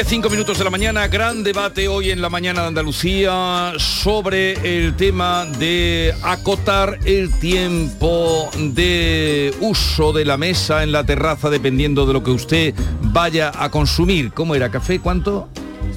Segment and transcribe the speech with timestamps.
[0.00, 4.52] Diez, cinco minutos de la mañana, gran debate hoy en la mañana de Andalucía sobre
[4.78, 12.06] el tema de acotar el tiempo de uso de la mesa en la terraza dependiendo
[12.06, 14.32] de lo que usted vaya a consumir.
[14.32, 14.70] ¿Cómo era?
[14.70, 15.00] ¿Café?
[15.00, 15.50] ¿Cuánto?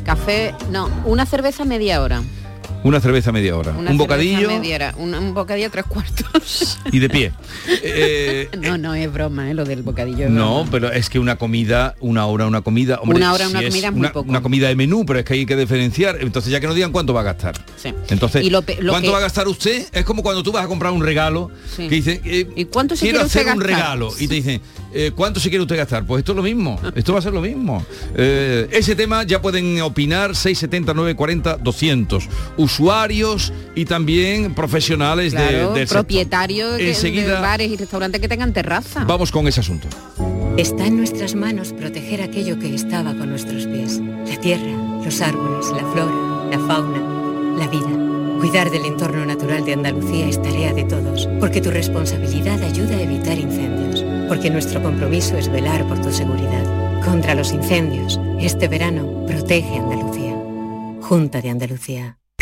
[0.04, 2.24] Café, no, una cerveza media hora.
[2.84, 3.72] Una cerveza media hora.
[3.72, 6.78] Una un bocadillo media hora, un, un bocadillo tres cuartos.
[6.92, 7.32] y de pie.
[7.86, 9.54] Eh, no, no es broma, ¿eh?
[9.54, 10.30] lo del bocadillo.
[10.30, 13.60] No, pero es que una comida, una hora una comida, hombre, Una hora si una
[13.62, 14.30] es comida es muy una, poco.
[14.30, 16.18] una comida de menú, pero es que hay que diferenciar.
[16.22, 17.56] Entonces ya que nos digan cuánto va a gastar.
[17.78, 17.94] Sí.
[18.10, 19.86] Entonces, Y lo lo ¿cuánto que- va a gastar usted?
[19.92, 21.88] Es como cuando tú vas a comprar un regalo Sí.
[21.90, 23.78] que dice, eh, ¿Y cuánto se quiero quiere usted hacer un gastar?
[23.78, 24.62] regalo y te dicen,
[24.94, 26.06] eh, ¿cuánto se quiere usted gastar?
[26.06, 27.86] Pues esto es lo mismo, esto va a ser lo mismo.
[28.16, 32.28] Ese tema ya pueden opinar 670 940 200
[32.80, 39.04] usuarios y también profesionales de- del propietarios Enseguida de bares y restaurantes que tengan terraza.
[39.06, 39.88] vamos con ese asunto.
[40.58, 44.00] Está en nuestras manos proteger aquello que estaba con nuestros pies.
[44.28, 48.40] La tierra, los árboles, la flora, la fauna, la vida.
[48.40, 53.02] Cuidar del entorno natural de Andalucía es tarea de todos, porque tu responsabilidad ayuda a
[53.02, 57.02] evitar incendios, porque nuestro compromiso es velar por tu seguridad.
[57.06, 60.36] Contra los incendios, este verano protege Andalucía.
[61.02, 62.18] Junta de Andalucía.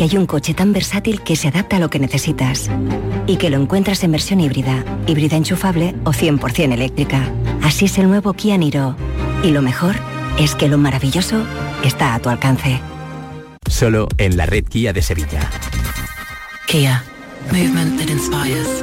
[0.00, 2.70] Que hay un coche tan versátil que se adapta a lo que necesitas
[3.26, 7.30] y que lo encuentras en versión híbrida, híbrida enchufable o 100% eléctrica.
[7.62, 8.96] Así es el nuevo Kia Niro.
[9.44, 9.96] Y lo mejor
[10.38, 11.44] es que lo maravilloso
[11.84, 12.80] está a tu alcance.
[13.68, 15.42] Solo en la red Kia de Sevilla.
[16.66, 17.04] Kia.
[17.52, 18.82] Movement that inspires.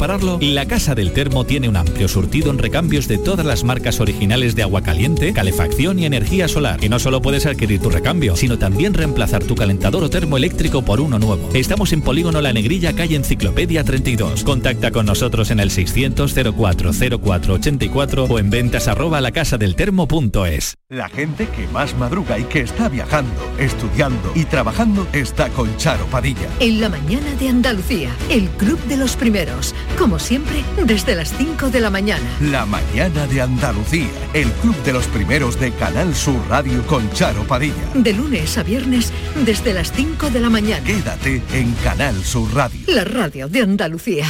[0.00, 0.38] repararlo?
[0.40, 4.54] La Casa del Termo tiene un amplio surtido en recambios de todas las marcas originales
[4.54, 6.82] de agua caliente, calefacción y energía solar.
[6.82, 10.82] Y no solo puedes adquirir tu recambio, sino también reemplazar tu calentador o termo eléctrico
[10.82, 11.50] por uno nuevo.
[11.52, 14.42] Estamos en Polígono La Negrilla, calle Enciclopedia 32.
[14.42, 20.76] Contacta con nosotros en el 600 04 04 84 o en ventas arroba lacasadeltermo.es.
[20.88, 26.06] La gente que más madruga y que está viajando, estudiando y trabajando está con Charo
[26.06, 26.48] Padilla.
[26.58, 31.70] En la mañana de Andalucía, el Club de los Primeros, como siempre, desde las 5
[31.70, 32.24] de la mañana.
[32.40, 37.44] La mañana de Andalucía, el club de los primeros de Canal Sur Radio con Charo
[37.44, 37.90] Padilla.
[37.94, 39.12] De lunes a viernes,
[39.44, 40.84] desde las 5 de la mañana.
[40.84, 42.80] Quédate en Canal Sur Radio.
[42.88, 44.26] La radio de Andalucía.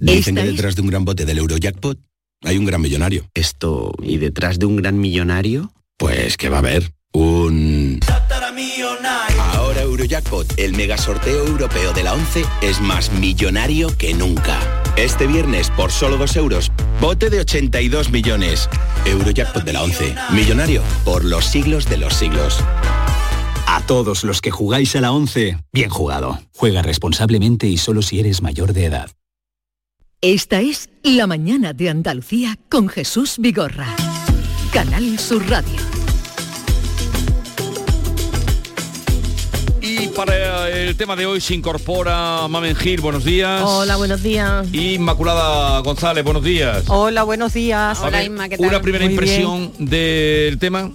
[0.00, 1.98] Dicen que detrás de un gran bote del Eurojackpot
[2.42, 3.24] hay un gran millonario.
[3.34, 5.72] Esto, ¿y detrás de un gran millonario?
[5.96, 8.00] Pues que va a haber un...
[9.54, 14.77] Ahora Eurojackpot, el mega sorteo europeo de la 11, es más millonario que nunca.
[14.98, 18.68] Este viernes, por solo 2 euros, bote de 82 millones.
[19.06, 22.58] Eurojackpot de la 11, millonario por los siglos de los siglos.
[23.68, 26.40] A todos los que jugáis a la 11, bien jugado.
[26.52, 29.10] Juega responsablemente y solo si eres mayor de edad.
[30.20, 33.94] Esta es La mañana de Andalucía con Jesús Vigorra.
[34.72, 35.97] Canal Sur Radio.
[40.00, 43.62] Y para el tema de hoy se incorpora Mamen Gil, buenos días.
[43.64, 44.66] Hola, buenos días.
[44.72, 46.84] Y Inmaculada González, buenos días.
[46.86, 47.98] Hola, buenos días.
[48.00, 50.92] A ver, Una primera Muy impresión del tema.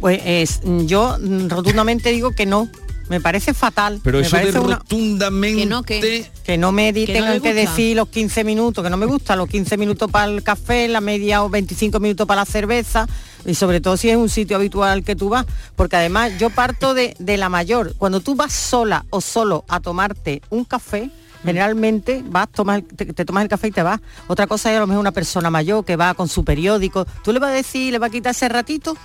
[0.00, 2.68] Pues es, yo mm, rotundamente digo que no.
[3.10, 4.00] Me parece fatal.
[4.02, 5.60] Pero me eso de parece una- rotundamente...
[5.60, 8.82] Que no, que, que no me di- Que no tengan que decir los 15 minutos,
[8.82, 12.26] que no me gusta, los 15 minutos para el café, la media o 25 minutos
[12.26, 13.06] para la cerveza,
[13.44, 15.44] y sobre todo si es un sitio habitual al que tú vas,
[15.76, 17.94] porque además yo parto de, de la mayor.
[17.98, 21.10] Cuando tú vas sola o solo a tomarte un café,
[21.42, 24.00] generalmente vas, tomas, te, te tomas el café y te vas.
[24.28, 27.06] Otra cosa es a lo mejor una persona mayor que va con su periódico.
[27.24, 28.96] ¿Tú le vas a decir, le va a quitar ese ratito?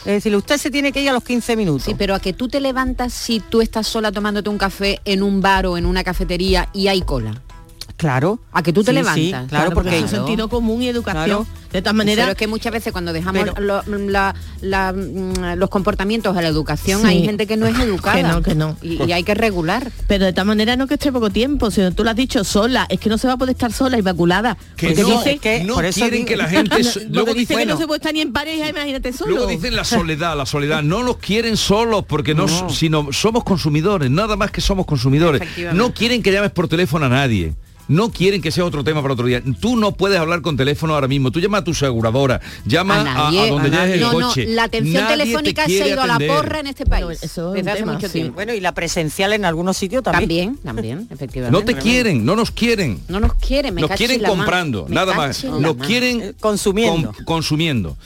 [0.00, 1.84] Es decir, usted se tiene que ir a los 15 minutos.
[1.84, 5.22] Sí, pero a que tú te levantas si tú estás sola tomándote un café en
[5.22, 7.40] un bar o en una cafetería y hay cola.
[7.96, 8.40] Claro.
[8.52, 9.42] A que tú te Sí, levantas.
[9.44, 11.46] sí, claro, porque es sentido común y educación.
[11.72, 12.24] De todas maneras.
[12.26, 16.40] Pero es que muchas veces cuando dejamos Pero- lo- la- la- mm, los comportamientos a
[16.42, 17.06] la educación, Sí.
[17.08, 18.16] hay gente que no es educada.
[18.16, 18.76] Que no, que no.
[18.80, 19.90] Y, y hay que regular.
[20.06, 22.86] Pero de tal manera no que esté poco tiempo, sino tú lo has dicho sola,
[22.88, 24.56] es que no se va a poder estar sola, inmaculada.
[24.76, 27.34] Que Porque no, dice que no por eso quieren digo- que la gente- No, luego
[27.34, 29.30] dicen- que no se puede estar ni en pareja, imagínate solo.
[29.34, 30.82] Luego dicen la soledad, la soledad.
[30.82, 32.70] No los quieren solos porque no, No.
[32.70, 35.42] sino somos consumidores, nada más que somos consumidores.
[35.72, 37.54] No quieren que llames por teléfono a nadie.
[37.86, 39.42] No quieren que sea otro tema para otro día.
[39.60, 41.30] Tú no puedes hablar con teléfono ahora mismo.
[41.30, 43.40] Tú llama a tu aseguradora, llama A nadie.
[43.40, 43.94] a donde A lleves nadie.
[43.94, 44.46] el No, no, coche.
[44.46, 47.22] la atención Nadie te telefónica se ha ido a la porra en este país.
[47.22, 48.12] eso es desde hace tema, mucho sí.
[48.14, 48.34] tiempo.
[48.34, 50.56] Bueno, y la presencial en algunos sitios también.
[50.56, 51.58] También, también, efectivamente.
[51.58, 53.00] No te quieren, no nos quieren.
[53.08, 55.44] No nos quieren, me Nos quieren comprando, Me nada más.
[55.44, 57.12] Nos quieren consumiendo.
[57.12, 57.96] com- consumiendo.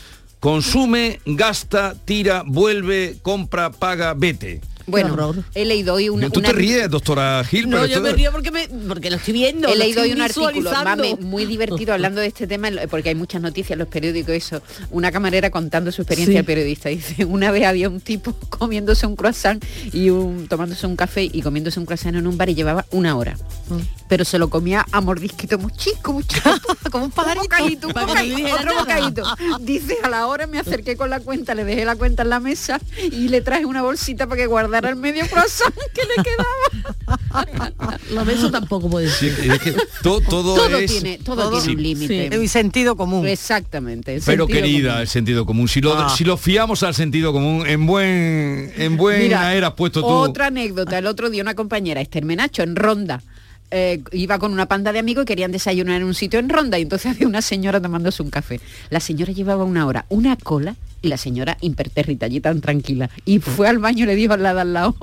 [0.40, 4.60] Consume, gasta, tira, vuelve, compra, paga, vete.
[4.88, 6.30] Bueno, he leído hoy una...
[6.30, 9.16] Tú una- te ríes, doctora Gil, No, pero yo me río porque, me, porque lo
[9.16, 9.68] estoy viendo.
[9.68, 13.14] He lo leído hoy un artículo, mame, muy divertido hablando de este tema, porque hay
[13.14, 14.62] muchas noticias en los periódicos, eso.
[14.90, 16.38] Una camarera contando su experiencia Sí.
[16.38, 16.88] al periodista.
[16.98, 21.42] Dice, una vez había un tipo comiéndose un croissant y un, tomándose un café y
[21.42, 23.36] comiéndose un croissant en un bar y llevaba una hora.
[23.68, 23.97] Mm.
[24.08, 26.50] Pero se lo comía a mordisquito muy chico, muy chico,
[26.90, 29.22] como un pajarito, un bocadito, un otro bocadito.
[29.60, 32.40] Dice, a la hora me acerqué con la cuenta, le dejé la cuenta en la
[32.40, 37.98] mesa y le traje una bolsita para que guardara el medio croissant que le quedaba.
[38.10, 39.72] Lo de eso tampoco puede Sí, es que
[40.02, 40.90] to- todo, todo es...
[40.90, 41.66] tiene, todo, Sí.
[41.66, 42.30] tiene un límite.
[42.32, 43.26] Sí, y sentido común.
[43.26, 44.14] Exactamente.
[44.16, 45.00] el Pero querida, común.
[45.02, 45.68] el sentido común.
[45.68, 46.08] Si lo, Ah.
[46.16, 50.06] si lo fiamos al sentido común, en buen en buena Mira, era puesto tú.
[50.06, 53.22] Otra anécdota, el otro día una compañera, Esther Menacho, en Ronda.
[53.70, 56.78] Eh, iba con una panda de amigos y querían desayunar en un sitio en Ronda
[56.78, 58.60] y entonces había una señora tomándose un café.
[58.90, 63.08] La señora llevaba una hora, una cola y la señora impertérrita allí tan tranquila.
[63.24, 64.96] Y fue al baño y le dijo al lado al lado.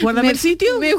[0.00, 0.80] Guárdame "Me- el sitio".
[0.80, 0.94] Me,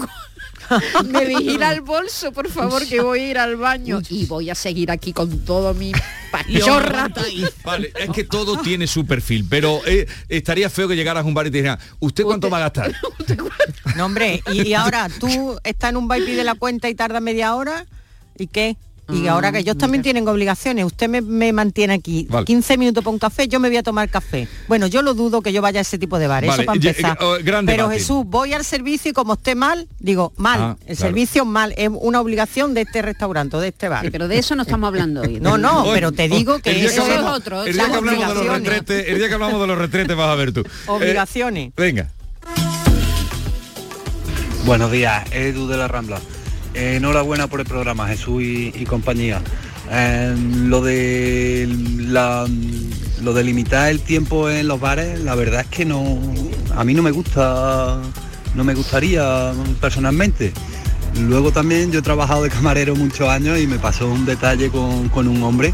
[1.05, 4.01] me vigila el bolso, por favor, que voy a ir al baño.
[4.09, 5.91] Y voy a seguir aquí con todo mi
[6.31, 7.09] pachorra.
[7.63, 11.33] Vale, es que todo tiene su perfil, pero eh, estaría feo que llegaras a un
[11.33, 12.95] bar y te dijeran, ¿usted cuánto va a gastar?
[13.95, 16.95] No, hombre, y, y ahora tú estás en un bar y pide la cuenta y
[16.95, 17.85] tarda media hora,
[18.37, 18.77] ¿y qué?
[19.11, 22.45] Y Ah, ahora que ellos también tienen obligaciones, usted me, me mantiene aquí Vale.
[22.45, 24.47] 15 minutos para un café, yo me voy a tomar café.
[24.67, 26.79] Bueno, yo lo dudo que yo vaya a ese tipo de bares, Vale, eso para
[26.79, 27.17] ya, empezar.
[27.21, 27.99] oh, gran Pero debate.
[27.99, 31.09] Jesús, voy al servicio y como esté mal, digo, mal, Ah, el claro.
[31.09, 34.03] servicio mal, es una obligación de este restaurante, o de este bar.
[34.05, 35.39] Sí, pero de eso no estamos hablando hoy.
[35.39, 37.73] No, no, Hoy- pero te digo que el día eso que es hablamos- otro, El
[37.73, 38.67] día que hablamos de los obligaciones.
[38.73, 40.61] retretes, el día que hablamos de los retretes vas a ver tú.
[40.89, 41.71] Eh, Obligaciones.
[41.75, 42.09] venga.
[44.65, 46.19] Buenos días, Edu de la Rambla.
[46.73, 49.41] Eh, enhorabuena por el programa, Jesús y, compañía.
[49.91, 50.35] Eh,
[50.65, 51.67] lo de
[53.21, 56.19] lo de limitar el tiempo en los bares, la verdad es que no,
[56.75, 57.99] a mí no me gusta,
[58.55, 59.51] no me gustaría
[59.81, 60.53] personalmente.
[61.19, 65.09] Luego también yo he trabajado de camarero muchos años y me pasó un detalle con,
[65.09, 65.73] con un hombre,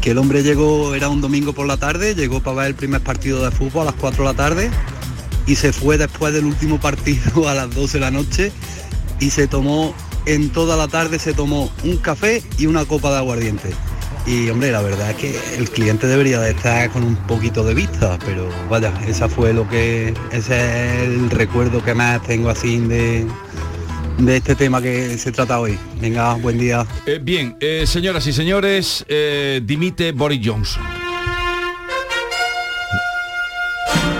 [0.00, 3.00] que el hombre llegó, era un domingo por la tarde, llegó para ver el primer
[3.00, 4.70] partido de fútbol a las 4 de la tarde
[5.46, 8.52] y se fue después del último partido a las 12 de la noche
[9.18, 9.94] y se tomó
[10.26, 13.70] en toda la tarde se tomó un café y una copa de aguardiente.
[14.26, 17.74] Y hombre, la verdad es que el cliente debería de estar con un poquito de
[17.74, 20.56] vista, pero vaya, esa fue lo que ese
[21.04, 23.26] es el recuerdo que más tengo así de
[24.18, 25.78] de este tema que se trata hoy.
[26.00, 26.86] Venga, buen día.
[27.06, 30.82] Eh, bien, eh, señoras y señores, eh, dimite Boris Johnson.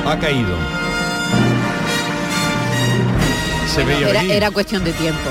[0.07, 0.55] Ha caído.
[3.75, 4.37] Se veía Era, venir.
[4.37, 5.31] era cuestión de tiempo.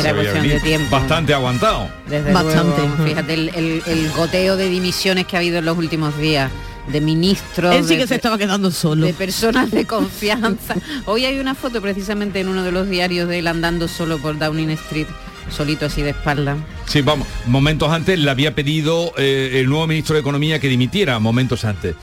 [0.00, 0.52] Era cuestión venir.
[0.54, 0.90] de tiempo.
[0.90, 1.88] Bastante aguantado.
[2.08, 2.80] Desde Bastante.
[2.82, 6.50] luego, fíjate el, el- el goteo de dimisiones que ha habido en los últimos días
[6.88, 7.74] de ministros.
[7.74, 9.06] Él sí de- que se estaba quedando solo.
[9.06, 10.74] de personas de confianza.
[11.06, 14.38] Hoy hay una foto precisamente en uno de los diarios de él andando solo por
[14.38, 15.06] Downing Street,
[15.50, 16.56] solito así de espalda.
[16.86, 21.18] Sí, vamos, momentos antes le había pedido eh, el nuevo ministro de Economía que dimitiera,
[21.18, 21.94] momentos antes.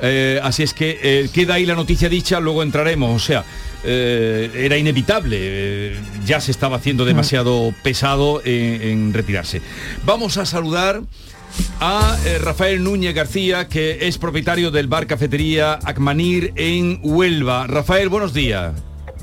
[0.00, 3.14] Eh, así es que eh, queda ahí la noticia dicha, luego entraremos.
[3.14, 3.44] O sea,
[3.84, 9.62] eh, era inevitable, ya se estaba haciendo demasiado pesado en, en retirarse.
[10.04, 11.02] Vamos a saludar
[11.80, 17.66] a Rafael Núñez García, que es propietario del bar cafetería Acmanir en Huelva.
[17.66, 18.72] Rafael, buenos días.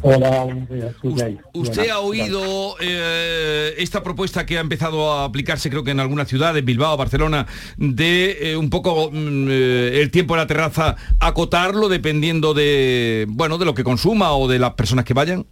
[0.08, 0.96] Hola, buenos días.
[1.02, 1.40] Sí.
[1.56, 6.28] ¿Usted ha oído eh, esta propuesta que ha empezado a aplicarse, creo que en algunas
[6.28, 7.48] ciudades, Bilbao, Barcelona,
[7.78, 13.58] de eh, un poco mm, eh, el tiempo en la terraza, acotarlo dependiendo de, bueno,
[13.58, 15.48] de lo que consuma o de las personas que vayan?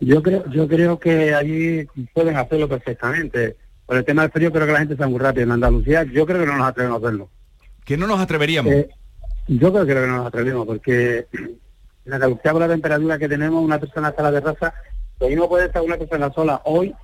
[0.00, 3.54] Yo creo, yo creo que allí pueden hacerlo perfectamente.
[3.86, 5.44] Por el tema del frío creo que la gente está muy rápida.
[5.44, 7.30] En Andalucía yo creo que no nos atrevemos a hacerlo.
[7.84, 8.74] Que no nos atreveríamos.
[9.46, 11.26] Yo creo que no nos atrevemos porque
[12.04, 14.74] en Andalucía con la temperatura que tenemos, una persona está en la terraza,
[15.18, 16.94] hoy no puede estar una persona sola hoy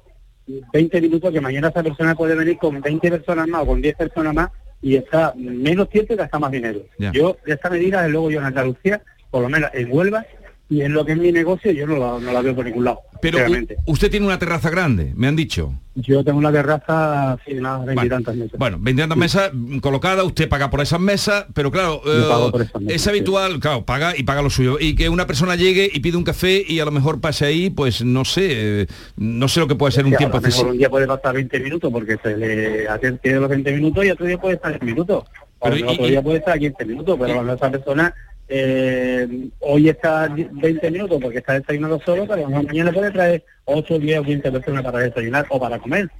[0.72, 3.96] 20 minutos, que mañana esa persona puede venir con 20 personas más o con 10
[3.96, 4.50] personas más
[4.80, 6.80] y está menos tiempo y gasta más dinero.
[7.12, 10.24] Yo, de esta medida, desde luego yo en Andalucía, por lo menos en Huelva,
[10.70, 12.84] y en lo que es mi negocio, yo no la, no la veo por ningún
[12.84, 13.00] lado.
[13.20, 13.38] Pero
[13.86, 15.72] usted tiene una terraza grande, me han dicho.
[15.94, 18.58] Yo tengo una terraza, sí, unas veintitantas mesas.
[18.58, 23.02] Bueno, 20 mesas mm, colocadas, usted paga por esas mesas, pero claro, eh, mesas, es
[23.02, 23.08] sí.
[23.08, 24.76] habitual, claro, paga y paga lo suyo.
[24.78, 27.70] Y que una persona llegue y pide un café y a lo mejor pase ahí,
[27.70, 30.42] pues no sé, eh, no sé lo que puede ser un Que a tiempo lo
[30.42, 34.10] mejor un día puede pasar 20 minutos porque se le atiende los 20 minutos y
[34.10, 35.24] otro día puede estar 10 minutos.
[35.60, 38.14] O otro y- día puede estar 15 minutos, pero cuando esa persona
[38.48, 44.20] eh, hoy está 20 minutos porque está desayunando solo, pero mañana puede traer 8, 10
[44.20, 46.10] o 15 personas para desayunar o para comer.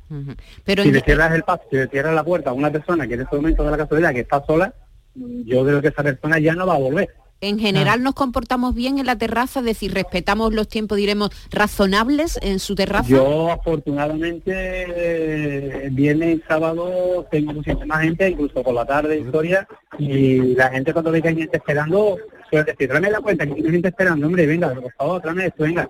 [0.64, 3.14] Pero si le cierras el paso, si le cierras la puerta a una persona que
[3.14, 4.74] en este momento de la casualidad que está sola,
[5.14, 7.08] yo creo que esa persona ya no va a volver.
[7.40, 12.36] En general nos comportamos bien en la terraza, es decir, respetamos los tiempos, diremos, razonables
[12.42, 13.08] en su terraza.
[13.08, 19.68] Yo afortunadamente eh, viernes y sábado tengo muchísima gente, incluso por la tarde historia,
[20.00, 22.16] y la gente cuando ve que hay gente esperando,
[22.50, 25.62] suele decir, tráeme la cuenta, que hay gente esperando, hombre, venga, por favor, tráeme esto,
[25.62, 25.88] venga.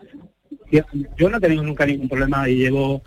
[0.71, 0.83] Yo-
[1.17, 3.00] Yo no he tenido nunca ningún problema y llevo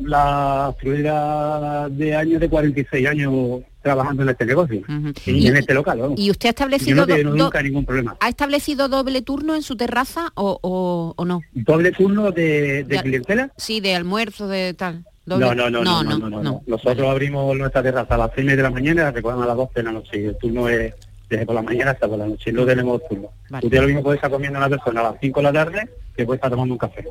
[0.00, 4.82] la fluida de años de 46 años trabajando en este negocio
[5.26, 5.98] y, en este local.
[5.98, 6.18] vamos.
[6.20, 8.16] ¿Y usted ha Yo establecido, no nunca ningún problema.
[8.20, 11.40] ha establecido doble turno en su terraza o, o- o no?
[11.52, 13.50] ¿Doble turno de, de clientela?
[13.56, 15.04] Sí, de almuerzo, de tal.
[15.26, 16.62] No, Doble- no, no, no, no, no, no, no.
[16.66, 19.72] Nosotros abrimos nuestra terraza a las 6 de la mañana y la a las 12
[19.76, 20.20] de la noche.
[20.20, 20.94] Y el turno es
[21.28, 22.52] desde por la mañana hasta por la noche.
[22.52, 23.28] No tenemos turno.
[23.48, 23.66] Vale.
[23.66, 26.24] Usted lo mismo puede estar comiendo una persona a las 5 de la tarde que
[26.26, 27.04] puede estar tomando un café.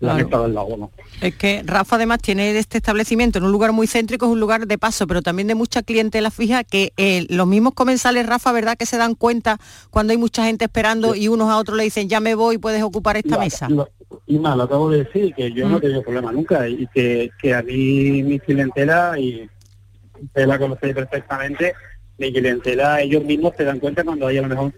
[0.00, 0.42] La Claro.
[0.44, 0.90] del lado, ¿no?
[1.20, 4.66] Es que Rafa además tiene este establecimiento en un lugar muy céntrico, es un lugar
[4.66, 8.76] de paso, pero también de mucha clientela fija que eh, los mismos comensales, Rafa, ¿verdad?
[8.78, 9.58] Que se dan cuenta
[9.90, 12.82] cuando hay mucha gente esperando y unos a otros le dicen, ya me voy, puedes
[12.82, 13.68] ocupar esta Lo- mesa.
[13.68, 13.88] lo-
[14.26, 17.30] y más, lo acabo de decir, que yo no he tenido problema nunca y que,
[17.40, 19.48] que a mí mi clientela, y
[20.34, 21.74] la conocéis perfectamente,
[22.18, 24.72] mi clientela, ellos mismos se dan cuenta cuando hay a lo mejor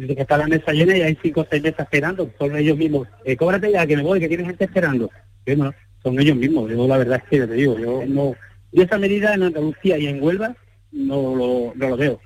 [0.00, 3.08] que está la mesa llena y hay cinco o seis mesas esperando, son ellos mismos,
[3.24, 5.10] eh, cóbrate ya que me voy, que tiene gente esperando.
[5.46, 5.72] Yo no,
[6.02, 8.34] son ellos mismos, yo la verdad es que te digo, yo no,
[8.72, 10.56] de esa medida en Andalucía y en Huelva
[10.92, 12.20] no lo, no lo veo.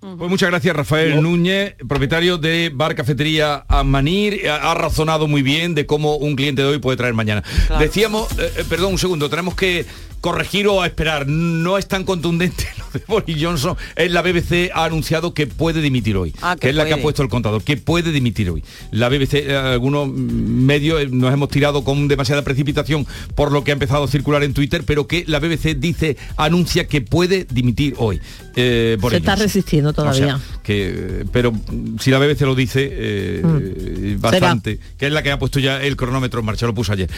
[0.00, 4.48] Pues muchas gracias Rafael Núñez, propietario de Bar Cafetería Amanir.
[4.48, 7.42] Ha, ha razonado muy bien de cómo un cliente de hoy puede traer mañana.
[7.78, 9.84] Decíamos, eh, eh, perdón un segundo, tenemos que
[10.20, 11.26] corregir o a esperar.
[11.26, 13.76] No es tan contundente lo de Boris Johnson.
[13.96, 16.34] Es la BBC ha anunciado que puede dimitir hoy.
[16.42, 18.62] Ah, que que es la que ha puesto el contador, que puede dimitir hoy.
[18.90, 23.64] La BBC, eh, algunos mm, medios eh, nos hemos tirado con demasiada precipitación por lo
[23.64, 27.46] que ha empezado a circular en Twitter, pero que la BBC dice, anuncia que puede
[27.50, 28.20] dimitir hoy.
[28.56, 29.46] Eh, Boris Se está Johnson.
[29.46, 30.40] resistiendo O sea, todavía.
[30.62, 35.38] que, pero mm, si la BBC lo dice eh, bastante, que es la que ha
[35.38, 37.08] puesto ya el cronómetro en marcha, lo puso ayer.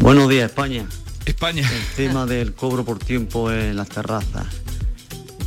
[0.00, 0.86] Buenos días, España.
[1.24, 1.62] España.
[1.62, 4.46] El tema del cobro por tiempo en las terrazas.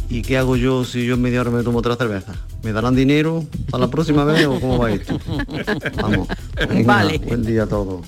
[0.10, 2.34] ¿Y qué hago yo si yo en media hora me tomo otra cerveza?
[2.64, 5.20] ¿Me darán dinero para la próxima vez o cómo va esto?
[5.96, 6.28] Vamos.
[6.68, 7.20] Venga, Vale.
[7.20, 8.06] Buen día a todos.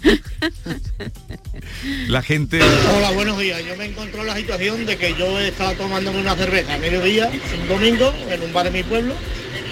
[2.07, 2.59] La gente...
[2.97, 3.63] Hola, buenos días.
[3.65, 7.31] Yo me encontré en la situación de que yo estaba tomándome una cerveza a mediodía,
[7.61, 9.13] un domingo, en un bar de mi pueblo,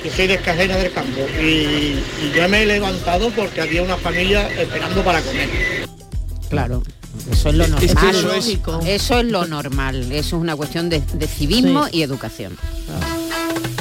[0.01, 1.21] que soy de Escajena del Campo.
[1.41, 5.78] Y, y yo me he levantado porque había una familia esperando para comer.
[6.49, 6.83] Claro.
[7.31, 7.85] Eso es lo Es normal.
[8.01, 10.11] que eso es- Eso es lo normal.
[10.11, 12.53] Eso es una cuestión de, de civismo y educación.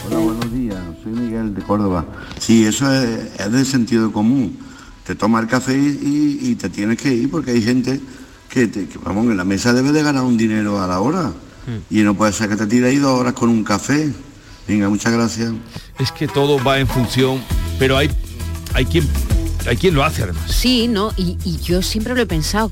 [0.06, 0.76] Hola, buenos días.
[1.02, 2.06] Soy Miguel de Córdoba.
[2.40, 4.58] Sí, eso es, es de sentido común.
[5.06, 8.00] Te tomas el café y, y te tienes que ir porque hay gente
[8.48, 11.32] que, te- que, vamos, en la mesa debe de ganar un dinero a la hora.
[11.90, 14.10] Y no puede ser que te tires ahí dos horas con un café.
[14.66, 15.52] Venga, muchas gracias.
[15.98, 17.42] Es que todo va en función,
[17.78, 18.10] pero hay,
[18.72, 19.06] hay, quien,
[19.66, 20.50] hay quien lo hace además.
[20.50, 21.12] Sí, ¿no?
[21.16, 22.70] Y, y yo siempre lo he pensado,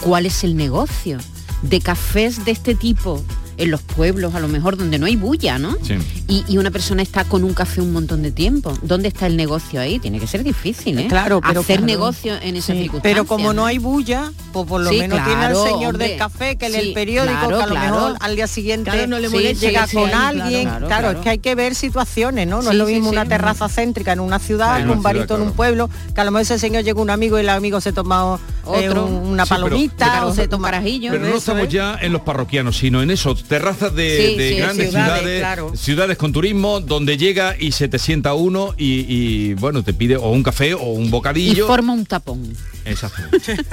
[0.00, 1.18] ¿cuál es el negocio
[1.62, 3.22] de cafés de este tipo
[3.58, 5.76] en los pueblos, a lo mejor, donde no hay bulla, ¿no?
[5.82, 5.94] Sí.
[6.28, 8.72] Y, y una persona está con un café un montón de tiempo.
[8.82, 9.98] ¿Dónde está el negocio ahí?
[9.98, 11.06] Tiene que ser difícil, ¿eh?
[11.08, 11.86] Claro, pero Hacer claro.
[11.86, 13.02] negocio en esa Sí, circunstancia.
[13.02, 16.08] Pero como no hay bulla, pues por lo Sí, menos tiene al señor hombre.
[16.08, 17.94] del café que lee el periódico, claro, que a lo claro.
[17.94, 20.62] mejor al día siguiente Claro, no le molesta llega con alguien.
[20.68, 21.18] claro, Claro, claro.
[21.18, 22.56] es que hay que ver situaciones, ¿no?
[22.56, 23.16] No Sí, es lo mismo sí.
[23.16, 26.30] una terraza céntrica en una ciudad, en un barito en un pueblo, que a lo
[26.30, 28.38] mejor ese señor llega un amigo y el amigo se toma
[28.74, 31.10] eh, una Sí, pero- palomita pero- o se toma carajillo.
[31.12, 31.72] Pero no estamos es.
[31.72, 35.40] ya en los parroquianos, sino en esos terrazas de, Sí, de sí, grandes ciudades, ciudades,
[35.40, 35.72] claro.
[35.76, 40.16] ciudades con turismo, donde llega y se te sienta uno y, y, bueno, te pide
[40.16, 41.66] o un café o un Y bocadillo.
[41.66, 42.54] forma un tapón.
[42.84, 43.22] Exacto.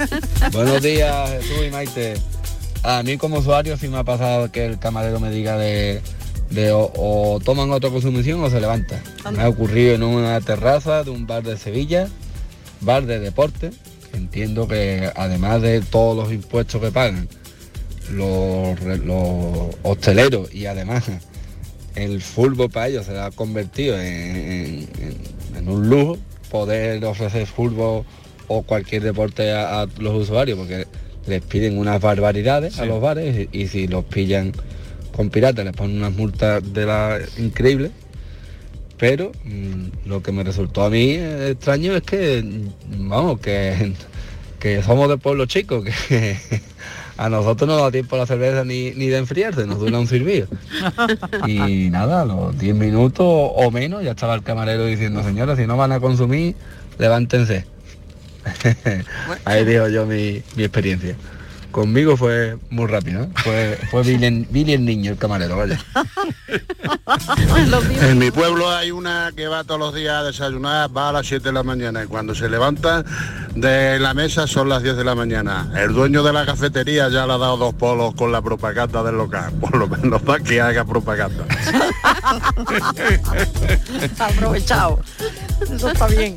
[0.52, 2.14] Buenos días, Jesús y Maite.
[2.82, 6.00] A mí como usuario sí me ha pasado que el camarero me diga de,
[6.50, 9.02] de o, o toman otra consumición o se levanta.
[9.32, 12.08] Me ha ocurrido en una terraza de un bar de Sevilla,
[12.80, 13.72] bar de deporte.
[14.12, 17.28] Entiendo que además de todos los impuestos que pagan
[18.12, 21.04] los, los hosteleros y además
[21.94, 26.16] el fútbol para ellos se ha convertido en, en- un lujo
[26.50, 28.04] poder ofrecer fútbol
[28.46, 30.86] o cualquier deporte a, a los usuarios porque
[31.26, 34.52] les piden unas barbaridades a los bares y, y si los pillan
[35.16, 37.90] con piratas les ponen unas multas de la increíble.
[38.96, 42.44] Pero mm, lo que me resultó a mí extraño es que
[42.96, 43.92] vamos que,
[44.60, 45.92] que somos de pueblo chico que
[47.18, 50.48] a nosotros no da tiempo la cerveza ni, ni de enfriarse nos dura un servicio
[51.46, 55.66] y nada, a los 10 minutos o menos ya estaba el camarero diciendo, señora, si
[55.66, 56.54] no van a consumir,
[56.98, 57.64] levántense.
[59.44, 61.16] Ahí digo yo mi, mi experiencia.
[61.76, 63.28] Conmigo fue muy rápido, ¿eh?
[63.44, 65.78] fue, fue Billy, el- Billy el niño, el camarero, vaya.
[68.00, 71.26] En mi pueblo hay una que va todos los días a desayunar, va a las
[71.26, 73.04] 7 de la mañana y cuando se levanta
[73.54, 75.70] de la mesa son las 10 de la mañana.
[75.76, 79.18] El dueño de la cafetería ya le ha dado dos polos con la propaganda del
[79.18, 81.44] local, por lo menos para que haga propaganda.
[84.18, 84.98] Aprovechado.
[85.60, 86.36] Eso está bien.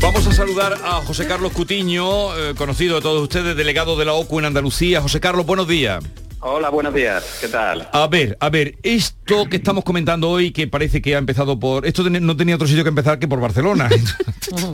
[0.00, 4.12] Vamos a saludar a José Carlos Cutiño, eh, conocido de todos ustedes, delegado de la
[4.14, 5.00] OCU en Andalucía.
[5.00, 6.04] José Carlos, buenos días.
[6.40, 7.38] Hola, buenos días.
[7.40, 7.88] ¿Qué tal?
[7.92, 11.84] A ver, a ver, esto que estamos comentando hoy, que parece que ha empezado por...
[11.84, 13.88] Esto no tenía otro sitio que empezar que por Barcelona.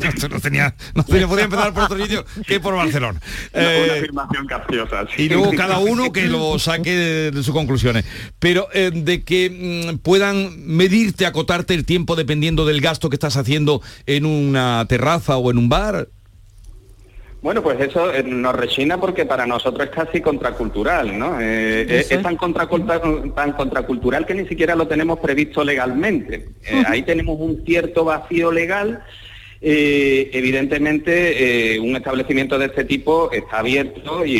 [0.04, 3.18] Esto no tenía, no tenía, podía empezar por otro sitio que por Barcelona.
[3.54, 5.04] Una Eh, afirmación capciosa.
[5.16, 5.22] sí.
[5.22, 8.04] y luego cada uno que lo saque de, de sus conclusiones.
[8.38, 13.36] Pero eh, de que mm, puedan medirte, acotarte el tiempo dependiendo del gasto que estás
[13.38, 16.08] haciendo en una terraza o en un bar.
[17.44, 21.38] Bueno, pues eso eh, nos rechina porque para nosotros es casi contracultural, ¿no?
[21.38, 22.22] Eh, Eso es, es.
[22.22, 23.02] tan, contraculta-
[23.34, 26.46] tan contracultural que ni siquiera lo tenemos previsto legalmente.
[26.66, 29.04] Eh, ahí tenemos un cierto vacío legal.
[29.60, 34.32] Eh, evidentemente, eh, un establecimiento de este tipo está abierto y,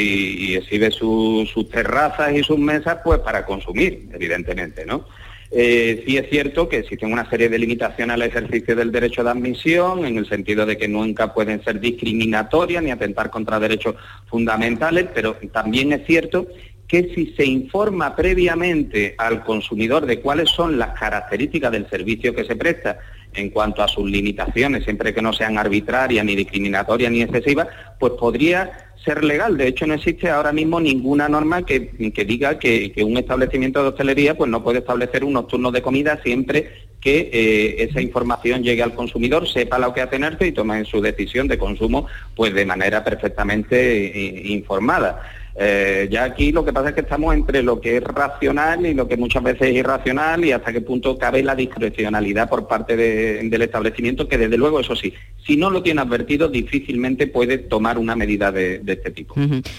[0.53, 5.05] y exhibe su- sus terrazas y sus mesas pues para consumir, evidentemente, ¿no?
[5.51, 9.31] Eh, sí es cierto que existen una serie de limitaciones al ejercicio del derecho de
[9.31, 13.95] admisión, en el sentido de que nunca pueden ser discriminatorias ni atentar contra derechos
[14.27, 16.47] fundamentales, pero también es cierto
[16.89, 22.45] que si se informa previamente al consumidor de cuáles son las características del servicio que
[22.45, 22.99] se presta
[23.33, 28.13] en cuanto a sus limitaciones, siempre que no sean arbitrarias, ni discriminatorias, ni excesivas, pues
[28.13, 29.57] podría ser legal.
[29.57, 31.91] De hecho, no existe ahora mismo ninguna norma que,
[32.27, 36.21] diga que, que un establecimiento de hostelería pues no puede establecer unos turnos de comida
[36.23, 36.71] siempre
[37.05, 41.47] que eh, esa información llegue al consumidor, sepa lo que atenerse y tome su decisión
[41.47, 45.21] de consumo pues de manera perfectamente eh, informada.
[45.57, 48.93] Eh, ya aquí lo que pasa es que estamos entre lo que es racional y
[48.95, 52.97] lo que muchas veces es irracional y hasta qué punto cabe la discrecionalidad por parte
[52.97, 55.15] de- del establecimiento, que desde luego, eso sí,
[55.47, 59.35] si no lo tiene advertido, difícilmente puede tomar una medida de, de este tipo.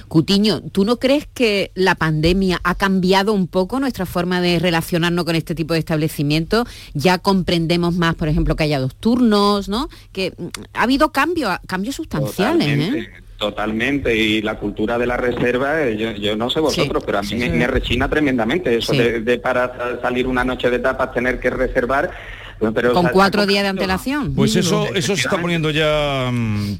[0.07, 5.25] Cutiño, ¿tú no crees que la pandemia ha cambiado un poco nuestra forma de relacionarnos
[5.25, 6.67] con este tipo de establecimientos?
[6.93, 9.89] Ya comprendemos más, por ejemplo, que haya dos turnos, ¿no?
[10.13, 13.09] Que mm, ha habido cambios, cambios sustanciales, ¿eh?
[13.37, 14.15] Totalmente.
[14.15, 17.27] Y la cultura de la reserva, eh, yo, yo no sé vosotros, pero a mí
[17.27, 17.51] sí, me, sí.
[17.51, 18.97] me rechina tremendamente eso Sí.
[18.99, 22.11] de, de para sa- salir una noche de tapas tener que reservar.
[22.73, 24.33] Pero, Con o sea, cuatro días de antelación.
[24.33, 26.29] Pues eso, eso se está poniendo ya...
[26.31, 26.77] mm,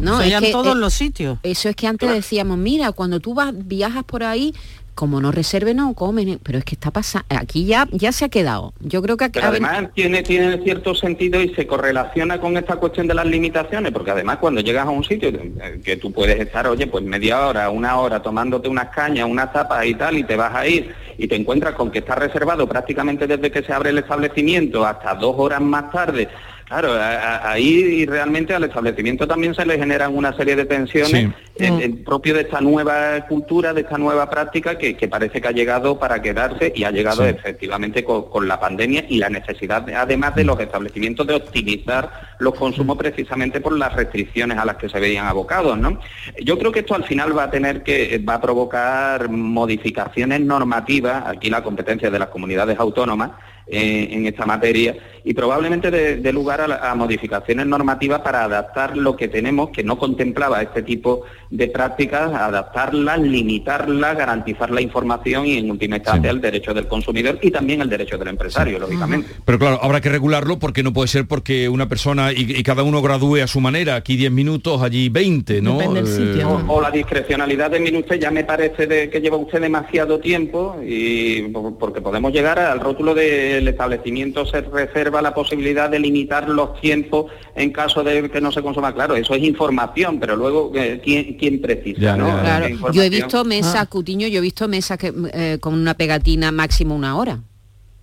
[0.00, 1.38] No, es en que, todos eh, los sitios.
[1.42, 4.54] Eso es que antes decíamos, mira, cuando tú vas, viajas por ahí,
[5.00, 8.28] como no reserve no comen, pero es que está pasando, aquí ya, ya se ha
[8.28, 8.74] quedado.
[8.80, 12.76] Yo creo que Pero ven- además tiene, tiene cierto sentido y se correlaciona con esta
[12.76, 16.38] cuestión de las limitaciones, porque además cuando llegas a un sitio eh, que tú puedes
[16.38, 20.24] estar, oye, pues media hora, una hora tomándote unas cañas, unas tapas y tal, y
[20.24, 23.72] te vas a ir y te encuentras con que está reservado prácticamente desde que se
[23.72, 26.28] abre el establecimiento hasta dos horas más tarde,
[26.70, 31.10] Claro, a- a- ahí realmente al establecimiento también se le generan una serie de tensiones
[31.58, 31.64] Sí.
[31.64, 35.48] en- en propio de esta nueva cultura, de esta nueva práctica que, que parece que
[35.48, 37.30] ha llegado para quedarse y ha llegado Sí.
[37.30, 42.08] efectivamente con, con la pandemia y la necesidad, de- además de los establecimientos, de optimizar
[42.38, 45.76] los consumos precisamente por las restricciones a las que se veían abocados.
[45.76, 45.98] ¿no?
[46.40, 51.24] Yo creo que esto al final va a tener que, va a provocar modificaciones normativas,
[51.26, 53.32] aquí la competencia de las comunidades autónomas,
[53.70, 58.44] eh, en esta materia y probablemente dé dé lugar a, la- a modificaciones normativas para
[58.44, 64.80] adaptar lo que tenemos que no contemplaba este tipo de prácticas, adaptarlas, limitarlas, garantizar la
[64.80, 68.78] información y en última instancia el derecho del consumidor y también el derecho del empresario,
[68.78, 69.28] lógicamente.
[69.44, 72.82] Pero claro, habrá que regularlo porque no puede ser porque una persona y, y cada
[72.82, 73.96] uno gradúe a su manera.
[73.96, 75.78] Aquí 10 minutos, allí 20, ¿no?
[75.82, 76.32] Eh,
[76.68, 80.76] O, o la discrecionalidad de usted ya me parece de que lleva usted demasiado tiempo
[80.86, 83.14] y po- porque podemos llegar al rótulo
[83.60, 88.50] del establecimiento se reserva la posibilidad de limitar los tiempos en caso de que no
[88.52, 88.92] se consuma.
[88.94, 92.00] Claro, eso es información, pero luego eh, ¿quién, quién precisa?
[92.00, 92.26] Ya, ¿no?
[92.26, 92.40] ya, ya.
[92.66, 95.94] Esa Claro, yo he visto mesas, Cutiño, yo he visto mesas que, eh, con una
[95.94, 97.40] pegatina máximo una hora.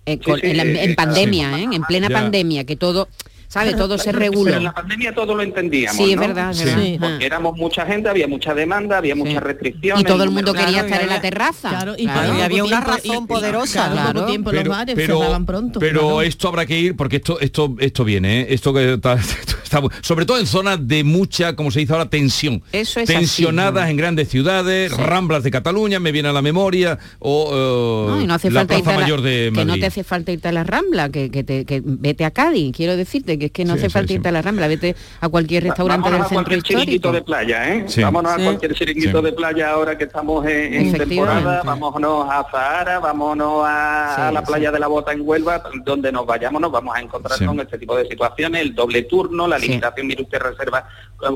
[0.06, 1.62] Eh, Sí, con- sí, en, la- en pandemia, sí.
[1.64, 1.68] ¿eh?
[1.72, 2.14] en plena Ya.
[2.14, 3.08] pandemia, que todo,
[3.48, 3.74] ¿sabe?
[3.74, 4.60] Todo se Pero en regula.
[4.60, 5.96] la pandemia todo lo entendíamos.
[5.96, 6.20] Sí, es ¿no?
[6.22, 6.82] verdad, es verdad.
[6.82, 6.96] Sí.
[7.00, 10.02] Porque éramos mucha gente, había mucha demanda, había muchas restricciones.
[10.02, 11.70] Y todo el mundo quería estar en la terraza.
[11.70, 13.90] Claro, y había una razón y- poderosa.
[13.90, 15.80] Claro, tiempo los bares cerraban pronto.
[15.80, 16.22] pero claro.
[16.22, 18.46] esto habrá que ir porque esto esto esto viene, ¿eh?
[18.50, 19.18] esto que está,
[20.02, 22.62] sobre todo en zonas de mucha, como se dice ahora, tensión.
[22.72, 23.90] Eso es así, Tensionadas ¿no?
[23.90, 28.26] en grandes ciudades, Ramblas de Cataluña, me viene a la memoria, o eh, No, y
[28.26, 29.80] no hace la falta Plaza a la- Mayor de que no Madrid.
[29.80, 32.96] te hace falta irte a la Rambla, que, que te, que vete a Cádiz, quiero
[32.96, 34.14] decirte que es que no Sí, hace sí, falta sí.
[34.14, 37.12] irte a la Rambla, vete a cualquier restaurante Vámonos del a centro cualquier chiringuito histórico.
[37.12, 37.84] de playa, ¿eh?
[37.86, 38.02] Sí.
[38.02, 38.40] Vámonos Sí.
[38.40, 39.24] a cualquier chiringuito Sí.
[39.24, 44.40] de playa ahora que estamos en, temporada, vámonos a Zahara, vámonos a, Sí, a la
[44.40, 44.46] sí.
[44.46, 47.46] playa de la Bota en Huelva, donde nos vayamos nos vamos a encontrar Sí.
[47.46, 49.68] con este tipo de situaciones, el doble turno, la Sí.
[49.68, 50.88] limitación, mire usted reserva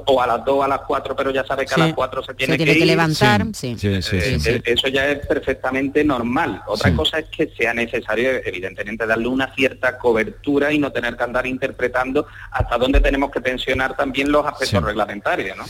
[0.06, 1.80] o a las 2 o a las 4, pero ya sabe que Sí.
[1.80, 3.76] a las 4 se tiene, Se tiene que levantar, sí.
[3.78, 4.50] Sí, sí, Eh, sí, sí.
[4.50, 6.62] eh, Eso ya es perfectamente normal.
[6.66, 6.96] Otra Sí.
[6.96, 11.46] cosa es que sea necesario, evidentemente, darle una cierta cobertura y no tener que andar
[11.46, 11.91] interpretando
[12.50, 14.84] hasta dónde tenemos que tensionar también los aspectos Sí.
[14.84, 15.56] reglamentarios.
[15.56, 15.64] ¿no?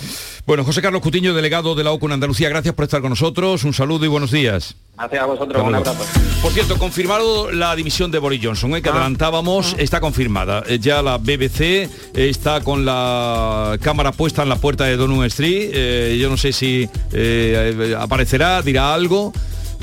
[0.46, 3.64] Bueno, José Carlos Cutiño, delegado de la OCU en Andalucía, gracias por estar con nosotros,
[3.64, 4.74] un saludo y buenos días.
[4.96, 6.02] Gracias a vosotros, un Hasta luego.
[6.04, 6.20] abrazo.
[6.42, 8.82] Por cierto, confirmado la dimisión de Boris Johnson, ¿eh?
[8.82, 10.62] que adelantábamos, está confirmada.
[10.66, 15.22] Eh, Ya la BBC eh, está con la cámara puesta en la puerta de Downing
[15.24, 15.70] Street.
[15.72, 19.32] Eh, yo no sé si eh, aparecerá, dirá algo.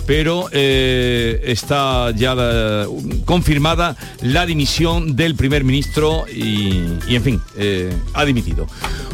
[0.10, 2.88] Pero eh, está ya la-
[3.26, 8.65] confirmada la dimisión del primer ministro y, y, en fin, eh, ha dimitido.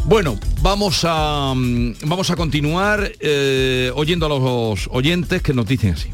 [0.05, 5.95] Bueno, vamos a, mm, vamos a continuar eh, oyendo a los oyentes que nos dicen
[5.95, 6.09] así.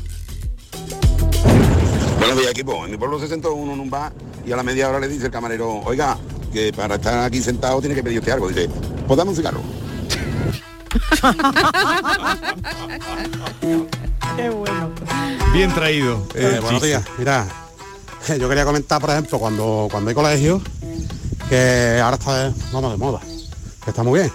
[2.17, 2.84] Buenos días, equipo.
[2.84, 4.13] En mi pueblo se sentó uno en un bar
[4.48, 6.17] y a la media hora le dice el camarero, oiga,
[6.52, 8.48] que para estar aquí sentado tiene que pedir usted algo.
[8.48, 8.67] Dice,
[9.06, 9.62] pues dame un cigarro.
[14.36, 14.89] Qué bueno.
[15.54, 16.26] Bien traído.
[16.36, 17.04] Eh, el buenos días.
[17.17, 17.48] Mira,
[18.39, 20.62] yo quería comentar, por ejemplo, cuando, cuando hay colegio,
[21.50, 23.20] que ahora está de, vamos, de moda,
[23.84, 24.32] que está muy bien,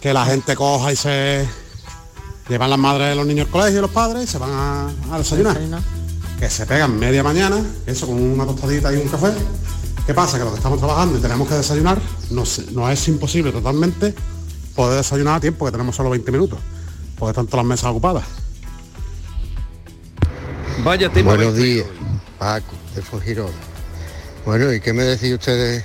[0.00, 1.48] que la gente coja y se
[2.48, 5.18] llevan las madres de los niños al colegio, los padres, y se van a, a
[5.18, 5.58] desayunar.
[6.38, 9.32] Que se pegan media mañana, eso con una tostadita y un café.
[10.06, 10.38] ¿Qué pasa?
[10.38, 14.14] Que los que estamos trabajando y tenemos que desayunar, nos, nos es imposible totalmente
[14.74, 16.58] poder desayunar a tiempo, que tenemos solo 20 minutos,
[17.18, 18.24] porque están todas las mesas ocupadas.
[20.84, 21.34] Vaya tema.
[21.34, 21.86] Buenos días,
[22.38, 23.50] Paco, de Fujirola.
[24.44, 25.84] Bueno, ¿y qué me decís ustedes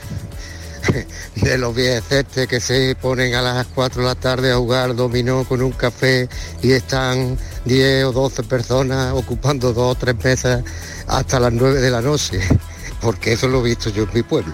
[1.36, 5.44] de los viejecetes que se ponen a las 4 de la tarde a jugar dominó
[5.46, 6.30] con un café
[6.62, 10.64] y están 10 o 12 personas ocupando dos o tres mesas
[11.08, 12.40] hasta las 9 de la noche?
[13.02, 14.54] Porque eso lo he visto yo en mi pueblo,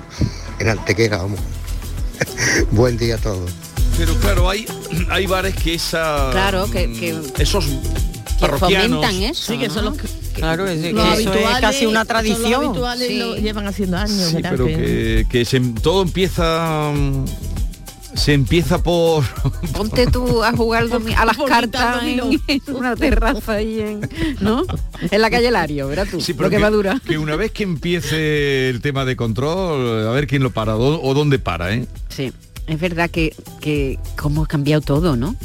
[0.59, 1.39] en Antequera, vamos.
[2.71, 3.51] Buen día a todos.
[3.97, 4.65] Pero claro, hay,
[5.11, 6.29] hay bares que esa...
[6.31, 9.01] Claro, que- que- esos Que parroquianos...
[9.05, 9.51] fomentan eso.
[9.53, 10.07] Sí, que son los que,
[10.39, 12.51] Claro, es, que eso es casi una tradición.
[12.51, 13.17] Los habituales Sí.
[13.19, 14.29] lo llevan haciendo años.
[14.31, 16.91] Sí, pero que, que se- todo empieza...
[16.93, 17.25] mm,
[18.15, 19.23] Se empieza por...
[19.73, 22.21] Ponte tú a jugar a las cartas en,
[22.75, 24.09] una terraza ahí en,
[24.41, 24.63] ¿no?
[25.11, 27.01] En la calle Lario, verás tú, Sí, lo pero que, va a durar.
[27.01, 31.01] que una vez que empiece el tema de control, a ver quién lo para o,
[31.07, 31.85] o dónde para, ¿eh?
[32.09, 32.33] Sí,
[32.67, 35.35] es verdad que, que cómo ha cambiado todo, ¿no?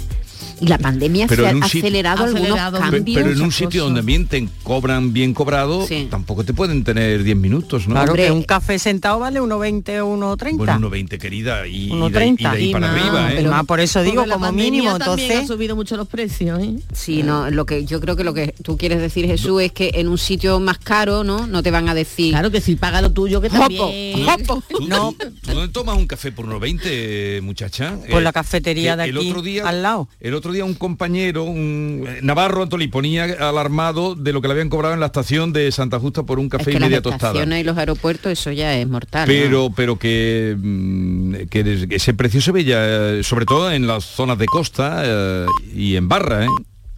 [0.64, 2.76] Y la pandemia Pero se ha acelerado, Acelerado.
[2.78, 3.16] algunos cambios.
[3.16, 6.08] Pero en un sitio donde bien te cobran bien cobrado, Sí.
[6.10, 7.94] tampoco te pueden tener 10 minutos, ¿no?
[7.94, 10.56] Claro que un café sentado vale 1,20 o 1,30.
[10.56, 12.36] Bueno, 1,20 querida y, y de, y 1,30.
[12.38, 13.34] de ahí para más, arriba, ¿eh?
[13.36, 15.30] Pero más por eso digo, como mínimo, entonces...
[15.44, 16.74] ha subido mucho los precios, ¿eh?
[16.92, 19.90] Sí, no, lo que yo creo que lo que tú quieres decir, Jesús, es que
[19.94, 21.46] en un sitio más caro, ¿no?
[21.46, 22.30] No te van a decir.
[22.32, 24.24] Claro que si paga lo tuyo que también.
[24.24, 24.62] jopo.
[24.68, 25.12] ¿Tú, No.
[25.18, 27.96] tú- tú dónde tomas un café por 1,20, muchacha?
[28.00, 30.08] Pues Eh, la cafetería de el aquí, otro día, al lado.
[30.20, 34.52] El otro día un compañero, un eh, Navarro Antolí, ponía alarmado de lo que le
[34.52, 36.88] habían cobrado en la estación de Santa Justa por un Es café que y las
[36.88, 37.32] media tostada.
[37.32, 39.28] estaciones y los aeropuertos, eso ya es mortal.
[39.28, 39.34] ¿no?
[39.34, 42.78] Pero, pero que, mm, que ese precio se veía,
[43.18, 46.48] eh, sobre todo en las zonas de costa eh, y en barra, ¿eh?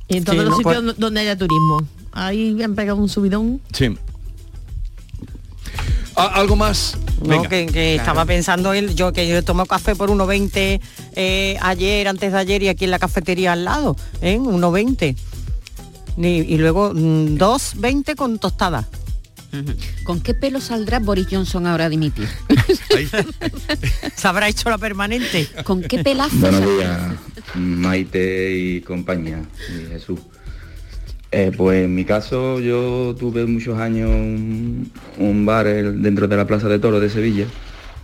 [0.08, 1.82] Y en todos Sí, los no, sitios pues- donde haya turismo.
[2.12, 3.60] Ahí han pegado un subidón.
[3.72, 3.96] Sí.
[6.16, 6.96] ¿Algo más?
[7.22, 10.80] No, que, estaba pensando él, yo que yo tomo café por 1,20
[11.14, 14.38] eh, ayer, antes de ayer y aquí en la cafetería al lado, ¿eh?
[14.38, 15.16] 1,20.
[16.18, 18.88] Y, y luego mm, 2,20 con tostada.
[20.04, 22.28] ¿Con qué pelo saldrá Boris Johnson ahora a dimitir?
[24.16, 25.48] Se habrá hecho la permanente.
[25.64, 26.36] ¿Con qué pelazo?
[26.36, 27.00] Buenos días,
[27.54, 30.20] Maite y compañía, y Jesús.
[31.38, 36.34] Eh, pues en mi caso yo tuve muchos años un, un bar el- dentro de
[36.36, 37.44] la Plaza de Toro de Sevilla,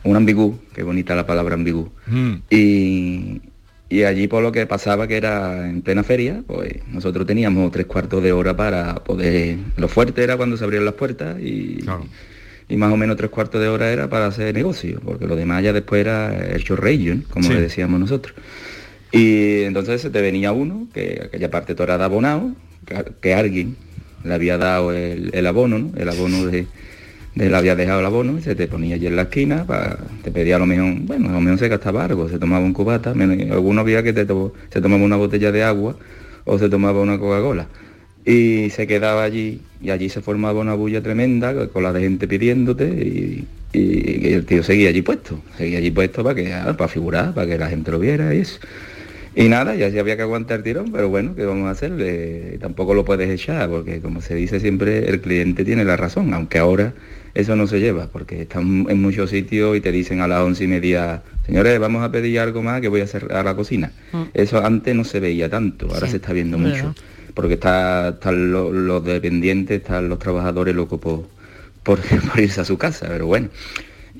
[0.04, 1.88] un ambigú, qué bonita la palabra ambigú.
[2.08, 2.32] Mm.
[2.50, 3.40] Y,
[3.88, 7.86] y allí por lo que pasaba que era en plena feria, pues nosotros teníamos tres
[7.86, 9.56] cuartos de hora para poder...
[9.78, 12.04] Lo fuerte era cuando se abrían las puertas y, Claro.
[12.68, 15.62] y más o menos tres cuartos de hora era para hacer negocio, porque lo demás
[15.62, 17.22] ya después era el chorreillo, ¿no?
[17.30, 17.54] como Sí.
[17.54, 18.34] le decíamos nosotros.
[19.10, 22.50] Y entonces se te venía uno, que aquella parte toda era de abonado,
[23.20, 23.76] que, alguien
[24.24, 25.90] le había dado el, el abono, ¿no?
[25.96, 26.66] El abono de,
[27.34, 29.98] de le había dejado el abono y se te ponía allí en la esquina, pa-
[30.22, 33.14] te pedía lo mejor, bueno, a lo mejor se gastaba algo, se tomaba un cubata,
[33.14, 35.96] menos- alguno había que te se tomaba una botella de agua
[36.44, 37.66] o se tomaba una Coca-Cola.
[38.24, 42.28] Y se quedaba allí, y allí se formaba una bulla tremenda, con la de gente
[42.28, 46.74] pidiéndote, y, y- y el tío seguía allí puesto, seguía allí puesto para que, ah,
[46.76, 48.60] para figurar, para que la gente lo viera y eso.
[49.34, 51.92] Y nada, ya, ya había que aguantar el tirón, pero bueno, ¿qué vamos a hacer?
[51.92, 56.34] Le- tampoco lo puedes echar, porque como se dice siempre, el cliente tiene la razón,
[56.34, 56.92] aunque ahora
[57.34, 60.64] eso no se lleva, porque están en muchos sitios y te dicen a las once
[60.64, 63.90] y media, señores, vamos a pedir algo más que voy a cerrar la cocina.
[64.34, 66.88] Eso antes no se veía tanto, ahora Sí, se está viendo verdad.
[66.88, 66.94] mucho,
[67.32, 71.24] porque está, están lo- los dependientes, están los trabajadores locos por,
[71.82, 71.98] por,
[72.30, 73.48] por irse a su casa, pero bueno.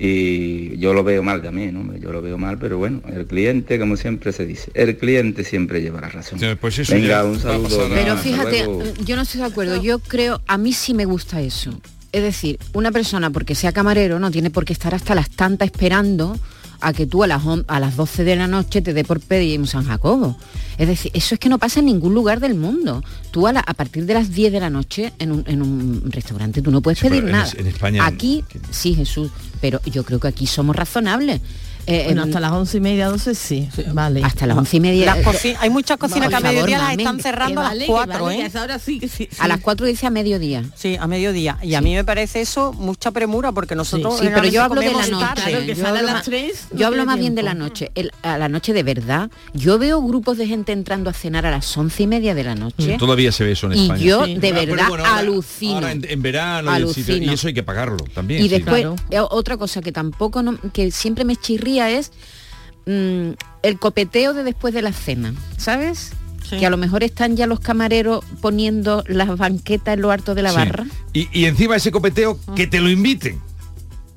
[0.05, 3.79] Y yo lo veo mal también, hombre, yo lo veo mal, pero bueno, el cliente,
[3.79, 6.39] como siempre se dice, el cliente siempre lleva la razón.
[6.39, 7.85] Sí, pues eso Venga, un saludo.
[7.85, 8.83] a- Pero fíjate, luego.
[9.05, 9.81] yo no estoy de acuerdo.
[9.81, 11.79] Yo creo, a mí sí me gusta eso.
[12.11, 15.67] Es decir, una persona porque sea camarero no tiene por qué estar hasta las tantas
[15.67, 16.37] esperando
[16.83, 19.59] a que tú a las, a las 12 de la noche te dé por pedir
[19.59, 20.37] un San Jacobo.
[20.77, 23.03] Es decir, eso es que no pasa en ningún lugar del mundo.
[23.31, 26.03] Tú a, la- a partir de las 10 de la noche en un, en un
[26.11, 27.47] restaurante tú no puedes Sí, pedir nada.
[27.57, 31.41] en España- Aquí, sí, Jesús, pero yo creo que aquí somos razonables.
[31.85, 33.67] Eh, Bueno, hasta las once y media, doce sí.
[33.93, 34.23] Vale.
[34.23, 35.05] hasta las once y media.
[35.05, 38.23] Las coci- hay muchas cocinas que a favor, mediodía las están cerrando a las 4,
[38.25, 38.43] vale, ¿eh?
[38.43, 39.37] a esa hora sí, que sí, sí.
[39.39, 40.63] A las 4 dice a mediodía.
[40.75, 41.57] Sí, a mediodía.
[41.61, 44.87] Y a mí me parece eso mucha premura porque nosotros Sí, pero yo hablo de
[44.87, 45.11] la noche.
[45.11, 47.19] comemos Claro, que yo sale a hablo las más- tres, no Yo hablo tiene más
[47.19, 47.91] bien de la noche.
[47.95, 49.29] El- a la noche de verdad.
[49.53, 52.55] Yo veo grupos de gente entrando a cenar a las once y media de la
[52.55, 52.95] noche.
[52.97, 54.01] Todavía se ve eso en Y España.
[54.01, 54.35] yo Sí.
[54.35, 55.73] de Ah, verdad bueno, ahora- alucino.
[55.75, 57.31] ahora en, en verano y, el sitio- Alucino.
[57.31, 58.41] y eso hay que pagarlo también.
[58.41, 60.41] Y después, eh, otra cosa que tampoco,
[60.71, 62.11] que siempre me chirría es
[62.85, 63.31] mm,
[63.63, 66.11] el copeteo de después de la cena, ¿sabes?
[66.49, 66.57] Sí.
[66.57, 70.41] Que a lo mejor están ya los camareros poniendo las banquetas en lo harto de
[70.43, 70.55] la Sí.
[70.57, 70.85] barra.
[71.13, 73.41] Y, y encima ese copeteo, que te lo inviten.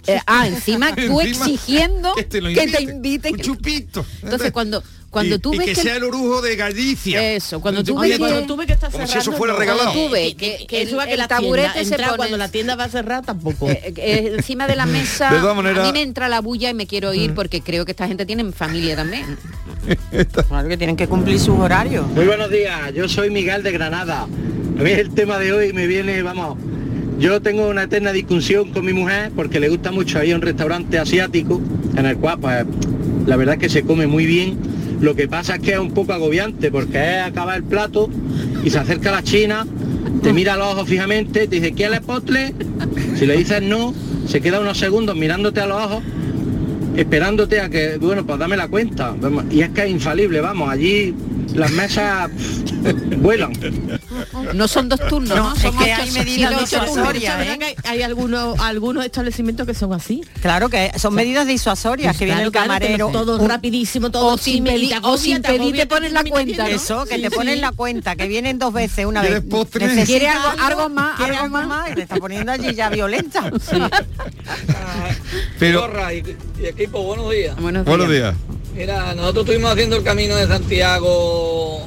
[0.09, 2.97] Eh, ah, encima tú Encima exigiendo que te lo que te inviten.
[2.97, 3.35] inviten.
[3.35, 4.07] Un chupito.
[4.23, 7.33] Entonces cuando cuando y, tú y ves que, que, sea el orujo de Galicia.
[7.35, 9.93] Eso, cuando tú ves cuando que- tú ves que está Como si eso fuera regalado.
[9.93, 12.89] Tú ves que, que que el- taburete tienda, se pone- cuando la tienda va a
[12.89, 13.71] cerrar tampoco.
[13.71, 16.71] eh, eh, encima de la mesa De todas maneras- a mí me entra la bulla
[16.71, 19.39] y me quiero ir porque creo que esta gente tiene familia también.
[20.49, 22.07] Claro que tienen que cumplir sus horarios.
[22.09, 24.23] Muy buenos días, yo soy Miguel de Granada.
[24.23, 26.59] A mí el tema de hoy me viene, vamos,
[27.19, 30.43] yo tengo una eterna discusión con mi mujer porque le gusta mucho ir a un
[30.43, 31.61] restaurante asiático
[31.97, 32.67] en el cual pues
[33.27, 34.59] la verdad es que se come muy bien.
[35.01, 38.09] Lo que pasa es que es un poco agobiante porque es acabar el plato
[38.65, 39.67] y se acerca la china,
[40.23, 42.55] te mira a los ojos fijamente, te dice, ¿quieres postre?
[43.17, 43.95] Si le dices no,
[44.27, 46.03] se queda unos segundos mirándote a los ojos
[46.97, 49.15] esperándote a que, bueno, pues dame la cuenta.
[49.51, 51.15] Y es que es infalible, vamos, allí
[51.55, 52.31] las mesas,
[53.19, 53.53] vuelan.
[54.55, 55.55] No son dos turnos, No, ¿no?
[55.57, 57.77] es Son que ocho- hay medidas disuasorias, ¿eh?
[57.85, 60.23] hay algunos algunos establecimientos que son así.
[60.43, 63.09] Claro que son medidas disuasorias, que viene el Claro, claro, que camarero.
[63.11, 66.25] todo un- rapidísimo, todo o sin pedir, medida, o sin te pedir te ponen la
[66.25, 66.69] cuenta.
[66.69, 67.35] Eso, que Sí, te sí.
[67.37, 70.07] ponen la cuenta, que vienen dos veces, una ¿Quieres vez.
[70.07, 71.91] ¿Quiere algo- algo más, quiere algo más?
[71.91, 73.51] Y te está poniendo allí ya violenta.
[75.59, 76.23] Pero- Corra y
[76.63, 77.57] equipo, buenos días.
[77.61, 78.35] Buenos días.
[78.77, 81.81] Mira, nosotros estuvimos haciendo el camino de Santiago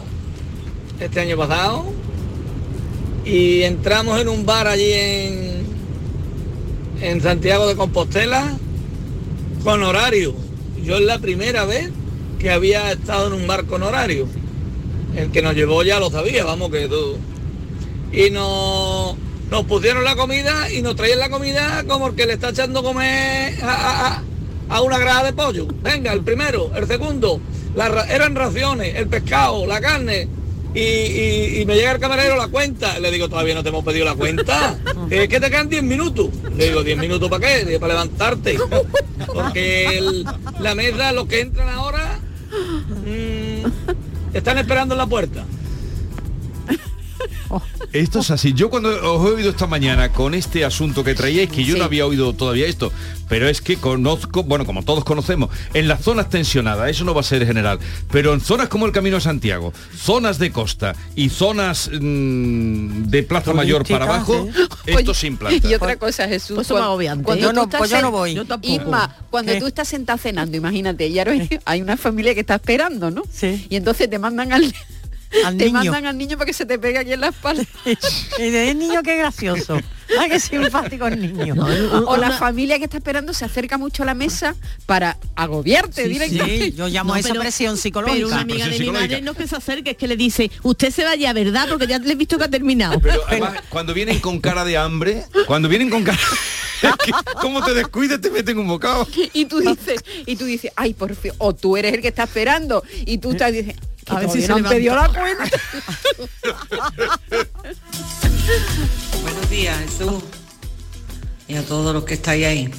[1.00, 1.86] este año pasado
[3.26, 5.64] y entramos en un bar allí en,
[7.02, 8.58] en Santiago de Compostela
[9.64, 10.34] con horario.
[10.84, 11.92] Yo es la primera vez
[12.40, 14.28] que había estado en un bar con horario.
[15.16, 17.18] El que nos llevó ya lo sabía, vamos que tú.
[18.12, 19.16] Y nos,
[19.52, 22.82] nos pusieron la comida y nos traían la comida como el que le está echando
[22.82, 24.24] comer a, a- a-
[24.70, 25.68] a una grada de pollo.
[25.84, 27.40] Venga, el primero, el segundo.
[27.76, 30.28] La ra- eran raciones, el pescado, la carne.
[30.74, 33.00] Y, y- y me llega el camarero la cuenta.
[33.00, 34.78] Le digo, todavía no te hemos pedido la cuenta.
[35.10, 36.30] Es que te quedan 10 minutos.
[36.56, 37.66] Le digo, ¿10 minutos para qué?
[37.66, 38.58] Digo, para levantarte.
[39.34, 40.26] Porque el-
[40.60, 42.20] la mesa, los que entran ahora,
[43.06, 45.44] mm, están esperando en la puerta.
[47.94, 48.54] Esto es así.
[48.54, 51.80] Yo cuando os he oído esta mañana con este asunto que traíais, que yo Sí.
[51.80, 52.92] no había oído todavía esto,
[53.28, 57.22] pero es que conozco, bueno, como todos conocemos, en las zonas tensionadas, eso no va
[57.22, 57.80] a ser general,
[58.12, 63.24] pero en zonas como el Camino de Santiago, zonas de costa y zonas mm, de
[63.24, 64.48] Plaza Mayor para abajo,
[64.86, 65.68] esto se implanta.
[65.68, 66.56] Y otra cosa, Jesús.
[66.56, 68.34] Pues cuando- cuando Yo tú no- estás pues yo no voy.
[68.36, 68.74] Yo tampoco.
[68.74, 69.60] Isma, cuando ¿Qué?
[69.60, 71.34] tú estás sentada cenando, imagínate, y ahora
[71.66, 73.24] hay una familia que está esperando, ¿no?
[73.32, 73.66] Sí.
[73.70, 74.74] Y entonces te mandan al,
[75.46, 75.74] Al te niño.
[75.80, 77.64] mandan al niño para que se te pegue aquí en la espalda.
[78.40, 79.80] Y de niño qué gracioso.
[80.20, 81.56] Ah, qué simpático el niño.
[82.08, 84.56] o la familia que está esperando se acerca mucho a la mesa
[84.88, 86.66] para agobiarte Sí, directamente.
[86.66, 88.16] sí, yo llamo a eso presión psicológica.
[88.16, 90.50] Pero una amiga de mi madre no es que se acerque, es que le dice,
[90.64, 91.68] usted se vaya, ¿verdad?
[91.70, 93.00] Porque ya le he visto que ha terminado.
[93.00, 96.18] Pero además, cuando vienen con cara de hambre, cuando vienen con cara...
[96.82, 97.12] es que,
[97.42, 98.20] ¿Cómo te descuidas?
[98.20, 99.08] Te meten un bocado.
[99.34, 102.24] y tú dices, y tú dices, ay, por fin, o tú eres el que está
[102.24, 103.76] esperando, y tú estás dices,
[104.10, 105.44] que A ver si se no han pedido la cuenta.
[109.22, 110.24] Buenos días, Jesús.
[111.48, 112.72] Y a todos los que estáis ahí.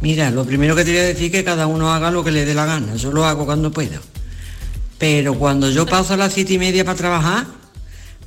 [0.00, 2.32] Mira, lo primero que te voy a decir es que cada uno haga lo que
[2.32, 2.96] le dé la gana.
[2.96, 4.00] Yo lo hago cuando puedo.
[4.98, 7.46] Pero cuando yo paso a las siete y media para trabajar,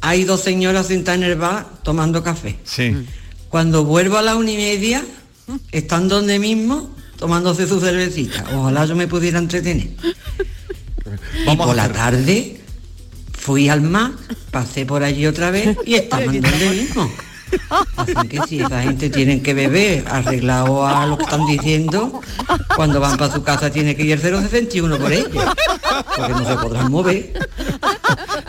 [0.02, 2.60] hay dos señoras sentadas en el bar tomando café.
[2.64, 3.06] Sí.
[3.50, 5.04] Cuando vuelvo a las una y media,
[5.72, 8.46] están donde mismo tomándose su cervecita.
[8.54, 9.90] Ojalá yo me pudiera entretener.
[11.52, 12.60] Y por la tarde
[13.32, 14.12] fui al mar,
[14.52, 17.12] pasé por allí otra vez y estaban donde mismo.
[17.98, 22.22] Así que si esa gente tienen que beber arreglado a lo que están diciendo,
[22.76, 25.46] cuando van para su casa tiene que ir el 061 por ellos,
[26.16, 27.50] porque no se podrán mover.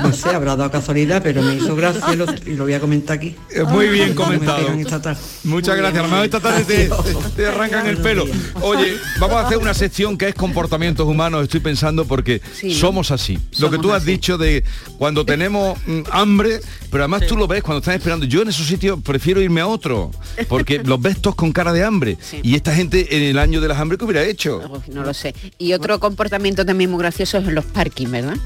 [0.02, 2.80] No sé, habrá dado casualidad, pero me hizo gracia y lo, y lo voy a
[2.80, 3.34] comentar aquí.
[3.50, 4.58] Eh, Muy bien comentado.
[4.58, 5.20] pegan esta tarde.
[5.44, 6.12] Muchas gracias.
[6.24, 6.90] Esta tarde
[7.34, 8.24] te, arrancan el pelo.
[8.60, 12.40] Oye, vamos a hacer una sección que es comportamientos humanos, estoy pensando, porque
[12.72, 13.38] somos así.
[13.58, 14.64] Lo que tú has dicho de
[14.98, 18.26] cuando tenemos mm, hambre, pero además tú lo ves cuando están esperando.
[18.26, 20.10] Yo en esos sitios prefiero irme a otro,
[20.48, 22.16] porque los ves todos con cara de hambre.
[22.42, 24.62] Y esta gente en el año de las hambre, ¿qué hubiera hecho?
[24.70, 25.34] Uf, no lo sé.
[25.58, 28.36] Y otro comportamiento también muy gracioso es en los parking, ¿verdad?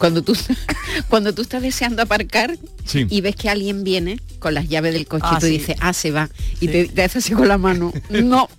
[0.00, 0.34] Cuando tú,
[1.08, 3.06] cuando tú estás deseando aparcar Sí.
[3.08, 5.52] y ves que alguien viene con las llaves del coche Ah, y tú sí.
[5.58, 6.28] dices, ah, se va.
[6.60, 7.92] Y te, te haces así con la mano.
[8.10, 8.48] No.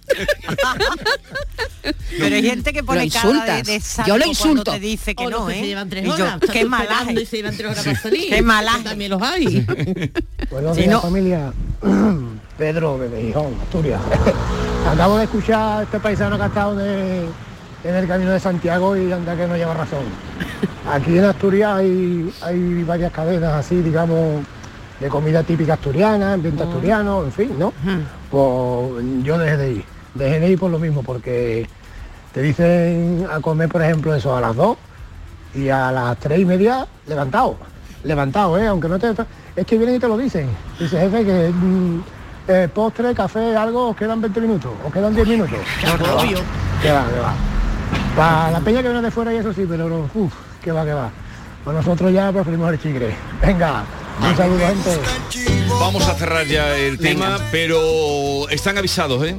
[2.20, 3.24] Pero hay gente que pone cara
[3.64, 3.68] de, insultas.
[3.68, 4.72] de Yo lo cuando insulto.
[4.72, 5.62] te dice que O no, que ¿eh?
[5.62, 7.14] se llevan tres Y yo, horas, qué malaje.
[7.22, 8.30] y se llevan tres horas para salir.
[8.30, 8.84] Qué malaje.
[8.84, 9.66] También los hay.
[10.52, 11.52] Buenos Si días, no- familia.
[12.58, 14.00] Pedro de Gijón, Asturias.
[14.88, 17.26] Acabo de escuchar a este paisano que ha estado de-
[17.84, 20.04] en el camino de Santiago y anda que no lleva razón.
[20.92, 24.44] Aquí en Asturias hay, hay varias cadenas así, digamos,
[25.00, 27.74] de comida típica asturiana, ambiente asturiano, en fin, ¿no?
[28.30, 29.86] Pues yo dejé de ir.
[30.14, 31.68] Dejé de ir por lo mismo, porque
[32.34, 34.78] te dicen a comer, por ejemplo, eso a las 2
[35.56, 37.58] y a las tres y media levantado.
[38.04, 38.68] Levantado, ¿eh?
[38.68, 39.14] Aunque no te...
[39.56, 40.50] Es que vienen y te lo dicen.
[40.80, 42.04] Dice, jefe, que mm,
[42.48, 45.60] eh, postre, café, algo, os quedan 20 minutos, os quedan 10 minutos.
[46.82, 47.61] Que va, que va.
[48.16, 50.84] Para la peña que viene de fuera y eso sí, pero no, uf, que va,
[50.86, 51.12] que va.
[51.64, 53.16] Pues nosotros ya preferimos el chigre.
[53.42, 53.84] Venga,
[54.22, 55.00] un saludo, gente.
[55.80, 59.38] Vamos a cerrar ya el tema, pero están avisados, ¿eh?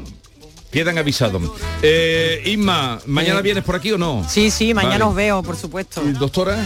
[0.71, 1.43] Quedan avisados.
[1.83, 4.25] Eh, Isma, ¿mañana Eh, vienes por aquí o no?
[4.27, 5.05] Sí, sí, mañana Vale.
[5.05, 6.01] os veo, por supuesto.
[6.19, 6.57] Doctora,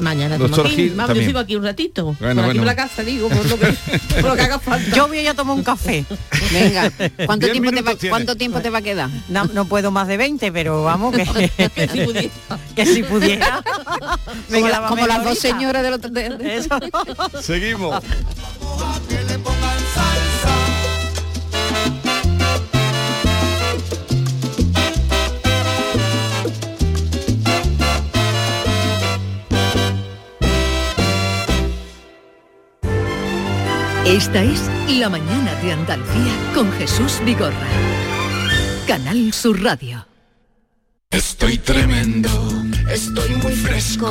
[0.00, 0.76] Mañana Doctor aquí.
[0.76, 2.16] Gil Vamos, yo sigo aquí un ratito.
[2.20, 2.60] Bueno, por aquí bueno.
[2.60, 3.66] por la casa, digo, por lo que,
[4.20, 4.96] por lo que haga falta.
[4.96, 6.04] Yo voy a tomar un café.
[6.52, 6.90] Venga,
[7.26, 7.94] ¿cuánto Diez tiempo, te va.
[8.08, 9.10] ¿cuánto tiempo te va a quedar?
[9.28, 11.24] No, no puedo más de 20, pero vamos, que,
[11.74, 12.30] que si pudiera.
[12.76, 13.62] que si pudiera.
[14.50, 16.10] Como, la- como las dos señoras del otro...
[16.10, 18.02] de- de- Seguimos.
[34.08, 37.68] Esta es La Mañana de Andalucía con Jesús Vigorra.
[38.86, 40.06] Canal Sur Radio.
[41.10, 42.30] Estoy tremendo,
[42.90, 44.10] estoy muy fresco.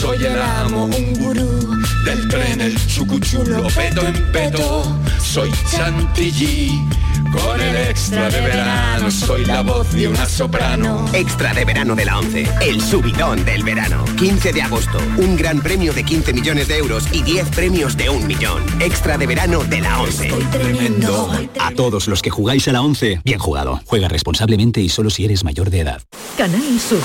[0.00, 4.98] Soy el amo, un gurú del tren, el chucuchulo, pedo en pedo.
[5.22, 6.70] Soy chantilly,
[7.34, 9.10] con el extra de verano.
[9.10, 11.04] Soy la voz de una soprano.
[11.12, 14.04] Extra de verano de la 11, el subidón del verano.
[14.16, 18.10] 15 de agosto, un gran premio de 15 millones de euros y 10 premios de
[18.10, 18.62] un millón.
[18.80, 20.28] Extra de verano de la 11.
[20.50, 21.30] tremendo.
[21.60, 23.80] A todos los que jugáis a la 11, bien jugado.
[23.86, 26.02] Juega responsablemente y solo si eres mayor de edad.
[26.36, 27.02] Canal Sur,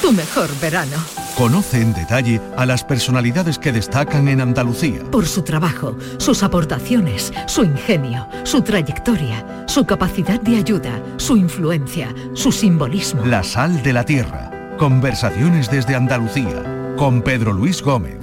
[0.00, 0.96] tu mejor verano.
[1.36, 5.02] Conoce en detalle a las personalidades que destacan en Andalucía.
[5.10, 12.14] Por su trabajo, sus aportaciones, su ingenio, su trayectoria, su capacidad de ayuda, su influencia,
[12.32, 13.24] su simbolismo.
[13.26, 14.50] La sal de la tierra.
[14.78, 16.94] Conversaciones desde Andalucía.
[16.96, 18.18] Con Pedro Luis Gómez.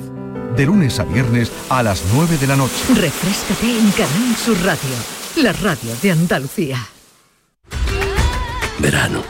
[0.56, 2.76] De lunes a viernes a las 9 de la noche.
[2.96, 4.96] Refrescate en Canal Sur Radio,
[5.38, 6.78] la radio de Andalucía.
[8.80, 9.22] Verano.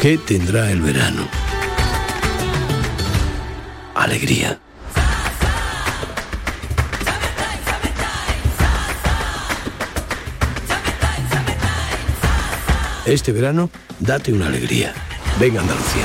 [0.00, 1.39] ¿Qué tendrá el verano?
[4.00, 4.58] Alegría.
[13.04, 14.94] Este verano, date una alegría.
[15.38, 16.04] Venga Andalucía.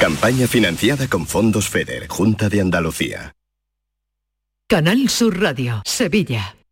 [0.00, 3.34] Campaña financiada con fondos FEDER, Junta de Andalucía.
[4.68, 6.59] Canal Sur Radio, Sevilla.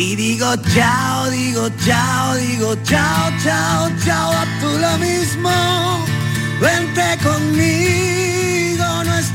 [0.00, 5.50] y digo chao, digo chao, digo chao, chao, chao, a tú lo mismo.
[6.60, 8.27] Vente conmigo,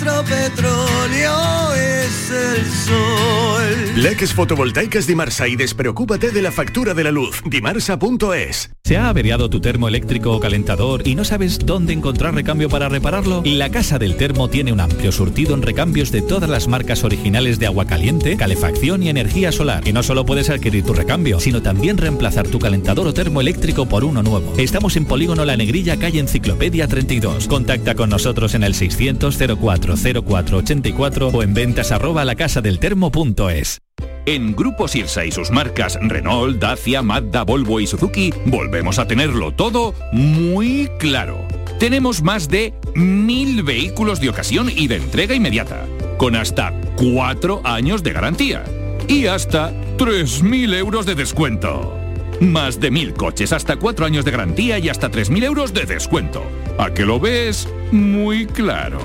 [0.04, 3.54] nuestro petróleo es el sol.
[3.96, 7.42] Leques fotovoltaicas Dimarsa y despreocúpate de la factura de la luz.
[7.46, 8.72] Dimarsa.es.
[8.84, 12.90] ¿Se ha averiado tu termo eléctrico o calentador y no sabes dónde encontrar recambio para
[12.90, 13.44] repararlo?
[13.46, 17.60] La Casa del Termo tiene un amplio surtido en recambios de todas las marcas originales
[17.60, 19.88] de agua caliente, calefacción y energía solar.
[19.88, 23.86] Y no solo puedes adquirir tu recambio, sino también reemplazar tu calentador o termo eléctrico
[23.86, 24.54] por uno nuevo.
[24.58, 27.48] Estamos en Polígono La Negrilla, calle Enciclopedia 32.
[27.48, 33.82] Contacta con nosotros en el 600 04 04 84 o en ventas arroba lacasadeltermo.es.
[34.26, 39.52] En Grupo Sirsa y sus marcas Renault, Dacia, Mazda, Volvo y Suzuki volvemos a tenerlo
[39.52, 41.46] todo muy claro.
[41.80, 45.86] Tenemos más de mil vehículos de ocasión y de entrega inmediata,
[46.18, 48.64] con hasta cuatro años de garantía
[49.08, 51.98] y hasta 3.000 euros de descuento.
[52.40, 56.44] Más de mil coches, hasta cuatro años de garantía y hasta 3.000 euros de descuento.
[56.78, 57.68] ¿A que lo ves?
[57.92, 59.00] Muy claro.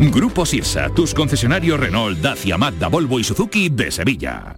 [0.00, 4.56] Grupo Sirsa, tus concesionarios Renault, Dacia, Mazda, Volvo y Suzuki de Sevilla.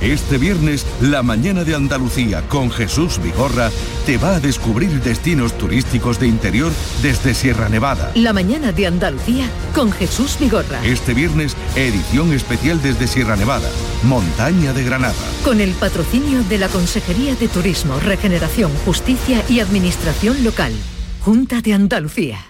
[0.00, 3.70] Este viernes, la mañana de Andalucía con Jesús Vigorra
[4.06, 8.10] te va a descubrir destinos turísticos de interior desde Sierra Nevada.
[8.14, 10.82] La mañana de Andalucía con Jesús Vigorra.
[10.86, 13.68] Este viernes, edición especial desde Sierra Nevada,
[14.04, 15.14] Montaña de Granada.
[15.44, 20.72] Con el patrocinio de la Consejería de Turismo, Regeneración, Justicia y Administración Local.
[21.20, 22.49] Junta de Andalucía.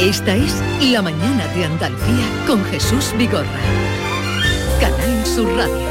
[0.00, 3.60] Esta es La mañana de Andalucía con Jesús Vigorra.
[4.80, 5.90] Canal Sur Radio.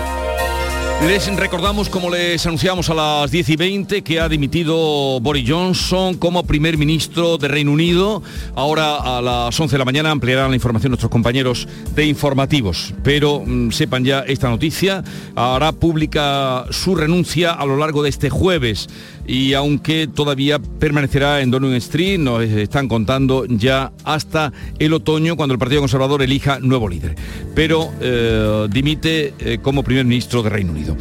[1.06, 6.16] Les recordamos, como les anunciamos a las 10 y 20, que ha dimitido Boris Johnson
[6.16, 8.22] como primer ministro de Reino Unido.
[8.54, 12.94] Ahora a las 11 de la mañana ampliarán la información nuestros compañeros de informativos.
[13.02, 15.04] Pero mm, sepan ya esta noticia,
[15.36, 18.90] hará pública su renuncia a lo largo de este jueves
[19.30, 25.54] y aunque todavía permanecerá en Downing Street, nos están contando ya hasta el otoño cuando
[25.54, 27.16] el Partido Conservador elija nuevo líder.
[27.54, 30.98] Pero eh, dimite eh, como primer ministro de Reino Unido.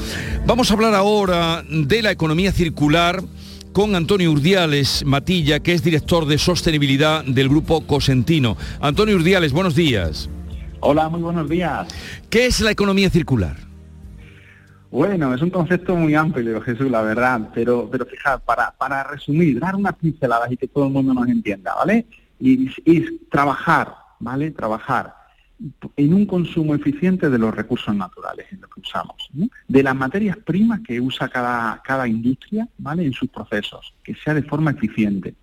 [0.46, 3.22] Vamos a hablar ahora de la economía circular
[3.72, 8.58] con Antonio Urdiales Matilla, que es director de sostenibilidad del grupo Cosentino.
[8.80, 10.28] Antonio Urdiales, buenos días.
[10.80, 11.88] Hola, muy buenos días.
[12.28, 13.67] ¿Qué es la economía circular?
[14.90, 19.60] Bueno, es un concepto muy amplio, Jesús, la verdad, pero, pero fija, para, para resumir,
[19.60, 22.06] dar unas pinceladas y que todo el mundo nos entienda, ¿vale?
[22.40, 24.50] Y, y trabajar, ¿vale?
[24.50, 25.14] Trabajar
[25.96, 29.48] en un consumo eficiente de los recursos naturales en los que usamos, ¿no?
[29.66, 33.04] de las materias primas que usa cada, cada industria ¿vale?
[33.04, 35.34] en sus procesos, que sea de forma eficiente.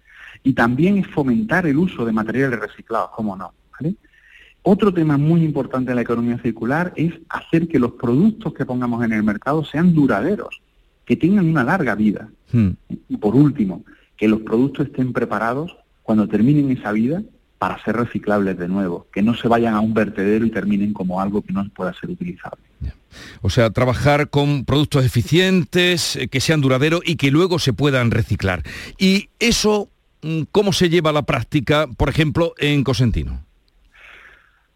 [0.43, 3.53] Y también es fomentar el uso de materiales reciclados, cómo no.
[3.73, 3.95] ¿vale?
[4.67, 9.05] Otro tema muy importante en la economía circular es hacer que los productos que pongamos
[9.05, 10.59] en el mercado sean duraderos,
[11.05, 12.29] que tengan una larga vida.
[12.51, 12.69] Hmm.
[13.07, 13.85] Y por último,
[14.17, 17.21] que los productos estén preparados cuando terminen esa vida
[17.59, 21.21] para ser reciclables de nuevo, que no se vayan a un vertedero y terminen como
[21.21, 22.63] algo que no pueda ser utilizable.
[23.43, 28.09] O sea, trabajar con productos eficientes, eh, que sean duraderos y que luego se puedan
[28.09, 28.63] reciclar.
[28.97, 29.89] ¿Y eso
[30.23, 33.44] mm, cómo se lleva a la práctica, por ejemplo, en Cosentino?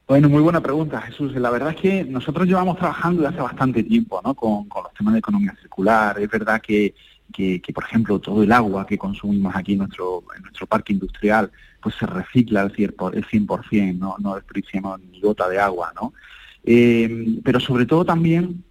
[0.09, 1.35] Bueno, muy buena pregunta, Jesús.
[1.35, 4.33] La verdad es que nosotros llevamos trabajando desde hace bastante tiempo ¿no?
[4.33, 6.19] con, los temas de economía circular.
[6.19, 6.95] Es verdad que,
[7.31, 11.51] que, por ejemplo, todo el agua que consumimos aquí en nuestro, en nuestro parque industrial,
[11.79, 14.15] pues se recicla al 100%, ¿no?
[14.17, 15.93] no desperdiciamos ni gota de agua.
[16.01, 16.11] ¿no?
[16.63, 18.63] Eh, pero sobre todo también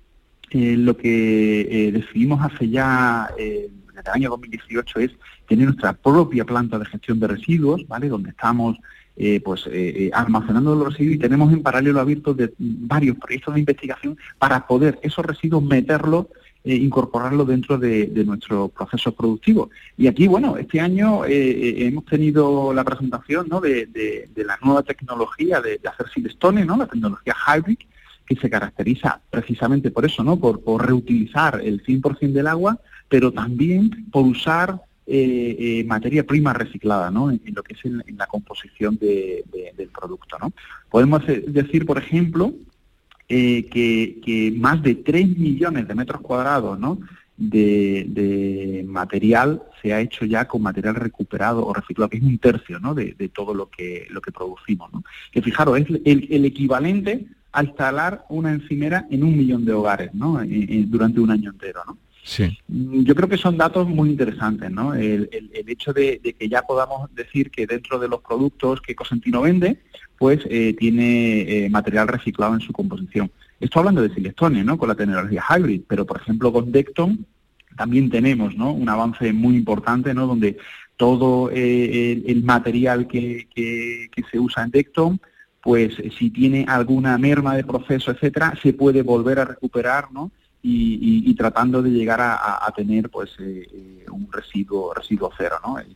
[0.51, 5.13] eh, lo que eh, decidimos hace ya, desde el año 2018, es
[5.47, 8.09] tener nuestra propia planta de gestión de residuos, ¿vale?
[8.09, 8.77] donde estamos
[9.21, 13.53] eh, pues eh, eh, almacenando los residuos y tenemos en paralelo abiertos de varios proyectos
[13.53, 16.27] de investigación para poder esos residuos meterlos
[16.65, 19.71] incorporarlo dentro de, nuestro proceso productivo.
[19.97, 23.59] Y aquí, bueno, este año hemos tenido la presentación ¿no?
[23.61, 26.77] de, la nueva tecnología de, hacer silestone, ¿no?
[26.77, 27.79] la tecnología hybrid,
[28.27, 30.37] que se caracteriza precisamente por eso, ¿no?
[30.37, 34.79] por, por reutilizar el 100% del agua, pero también por usar
[35.11, 37.31] eh, eh, materia prima reciclada ¿no?
[37.31, 40.37] en, lo que es en, la composición del producto.
[40.39, 40.53] ¿no?
[40.91, 42.53] Podemos decir, por ejemplo,
[43.27, 46.99] eh, que, más de 3 millones de metros cuadrados ¿no?
[47.39, 52.79] de, material se ha hecho ya con material recuperado o reciclado, que es un tercio
[52.79, 52.95] ¿no?
[52.95, 54.93] de, todo lo que, lo que producimos.
[54.93, 55.05] ¿no?
[55.33, 60.39] Que fijaros, es el, equivalente a instalar una encimera en un millón de hogares ¿no?
[60.87, 61.81] durante un año entero.
[61.87, 61.97] ¿no?
[62.69, 64.95] Mm, yo creo que son datos muy interesantes, ¿no?
[64.95, 65.29] El,
[65.67, 69.79] hecho de, que ya podamos decir que dentro de los productos que Cosentino vende,
[70.19, 73.31] pues eh, tiene eh, material reciclado en su composición.
[73.61, 74.79] Estoy hablando de Silestone, ¿no?
[74.79, 77.25] Con la tecnología hybrid, pero por ejemplo con Decton
[77.77, 78.73] también tenemos, ¿no?
[78.73, 80.27] Un avance muy importante, ¿no?
[80.27, 80.59] Donde
[80.97, 85.21] todo eh, el, material que, que, se usa en Decton,
[85.63, 90.33] pues si tiene alguna merma de proceso, etcétera, se puede volver a recuperar, ¿no?
[90.63, 95.87] Y, tratando de llegar a, tener pues eh, eh, un residuo residuo cero no eh,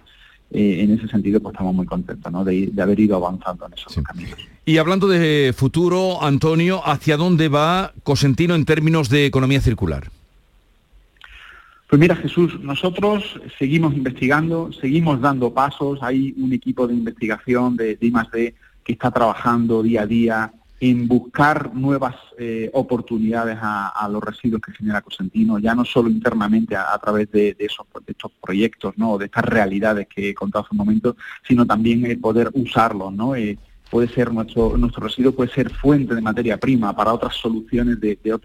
[0.50, 2.44] en ese sentido pues estamos muy contentos ¿no?
[2.44, 4.38] de, haber ido avanzando en esos caminos.
[4.64, 10.08] Y hablando de futuro Antonio hacia dónde va Cosentino en términos de economía circular
[11.88, 17.96] pues mira Jesús, nosotros seguimos investigando, seguimos dando pasos, hay un equipo de investigación de,
[17.96, 20.52] de I+D que está trabajando día a día
[20.82, 26.74] en buscar nuevas eh, oportunidades a, los residuos que genera Cosentino, ya no solo internamente
[26.74, 29.16] a, través de, esos, estos proyectos, ¿no?
[29.16, 31.16] de estas realidades que he contado hace un momento,
[31.46, 33.36] sino también eh, poder usarlos, ¿no?
[33.36, 33.56] Eh,
[33.88, 38.18] puede ser nuestro, nuestro residuo puede ser fuente de materia prima para otras soluciones de,
[38.20, 38.40] de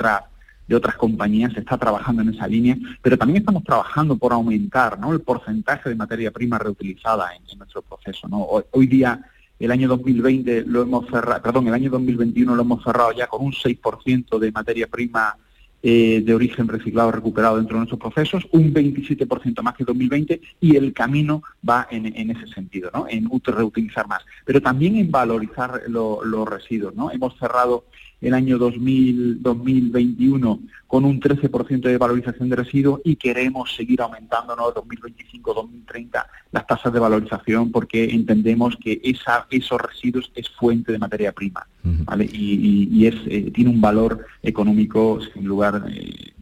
[0.67, 4.99] de otras compañías, se está trabajando en esa línea, pero también estamos trabajando por aumentar
[4.99, 5.11] ¿no?
[5.11, 8.27] el porcentaje de materia prima reutilizada en, nuestro proceso.
[8.27, 8.45] ¿no?
[8.71, 9.23] hoy día
[9.59, 13.43] el año 2020 lo hemos cerrado, perdón, el año 2021 lo hemos cerrado ya con
[13.43, 15.35] un 6% de materia prima
[15.83, 20.75] eh, de origen reciclado recuperado dentro de nuestros procesos, un 27% más que 2020 y
[20.75, 23.05] el camino va en, ese sentido, ¿no?
[23.07, 27.11] En reutilizar más, pero también en valorizar los residuos, ¿no?
[27.11, 27.85] Hemos cerrado
[28.21, 34.55] el año 2000, 2021 con un 13% de valorización de residuos y queremos seguir aumentando
[34.55, 34.73] ¿no?
[34.73, 41.31] 2025-2030 las tasas de valorización porque entendemos que esa, esos residuos es fuente de materia
[41.31, 42.29] prima ¿vale?
[42.31, 46.33] y, es, eh, tiene un valor económico sin lugar eh,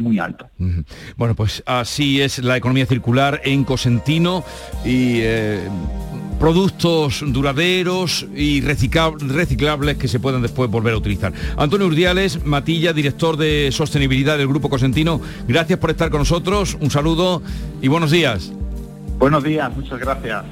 [0.00, 0.48] muy alto.
[1.16, 4.44] Bueno, pues así es la economía circular en Cosentino
[4.84, 5.68] y eh,
[6.38, 11.32] productos duraderos y recicla- reciclables que se puedan después volver a utilizar.
[11.56, 16.90] Antonio Urdiales, Matilla, director de sostenibilidad del Grupo Cosentino, gracias por estar con nosotros, un
[16.90, 17.42] saludo
[17.80, 18.52] y buenos días.
[19.18, 20.44] Buenos días, muchas gracias.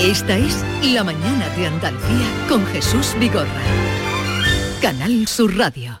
[0.00, 3.48] Esta es La mañana de Andalucía con Jesús Vigorra.
[4.80, 6.00] Canal Sur Radio.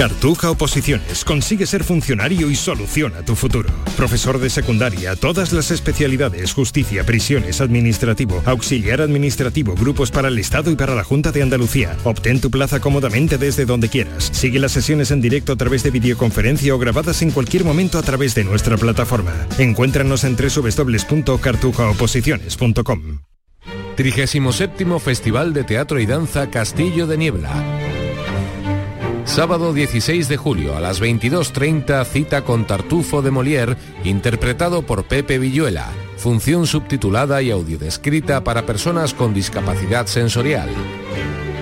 [0.00, 1.24] Cartuja Oposiciones.
[1.26, 3.68] Consigue ser funcionario y soluciona tu futuro.
[3.98, 10.70] Profesor de secundaria, todas las especialidades, justicia, prisiones, administrativo, auxiliar administrativo, grupos para el Estado
[10.70, 11.98] y para la Junta de Andalucía.
[12.04, 14.30] Obtén tu plaza cómodamente desde donde quieras.
[14.32, 18.02] Sigue las sesiones en directo a través de videoconferencia o grabadas en cualquier momento a
[18.02, 19.34] través de nuestra plataforma.
[19.58, 23.18] Encuéntranos en www.cartujaoposiciones.com.
[23.96, 27.89] 37 Festival de Teatro y Danza Castillo de Niebla.
[29.30, 35.38] Sábado 16 de julio a las 22.30 cita con Tartufo de Molière, interpretado por Pepe
[35.38, 35.88] Villuela.
[36.16, 40.68] Función subtitulada y audiodescrita para personas con discapacidad sensorial.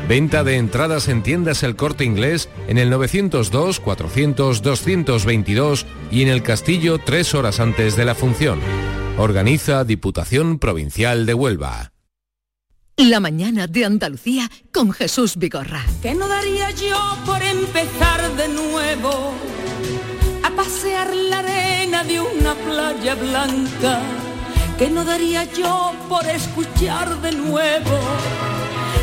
[0.08, 6.28] Venta de entradas en tiendas El Corte Inglés en el 902 400 222 y en
[6.28, 8.60] el Castillo tres horas antes de la función.
[9.18, 11.92] Organiza Diputación Provincial de Huelva.
[12.98, 15.84] La mañana de Andalucía con Jesús Vigorra.
[16.02, 19.34] ¿Qué no daría yo por empezar de nuevo
[20.42, 24.00] a pasear la arena de una playa blanca?
[24.76, 27.98] ¿Qué no daría yo por escuchar de nuevo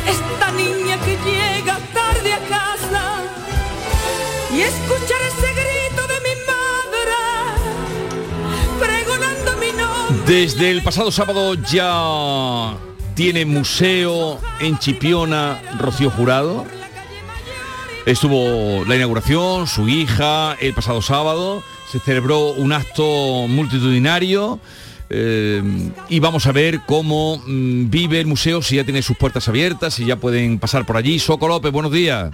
[0.06, 3.22] esta niña que llega tarde a casa
[4.54, 7.16] y escuchar ese grito de mi madre
[8.78, 10.34] pregonando mi nombre?
[10.34, 12.76] Desde el pasado sábado ya
[13.16, 16.66] tiene museo en Chipiona Rocío Jurado.
[18.04, 21.62] Estuvo la inauguración, su hija, el pasado sábado.
[21.90, 24.60] Se celebró un acto multitudinario.
[25.08, 25.62] eh,
[26.08, 29.94] y vamos a ver cómo mm, vive el museo, si ya tiene sus puertas abiertas,
[29.94, 31.18] si ya pueden pasar por allí.
[31.18, 32.30] Soco López, buenos días.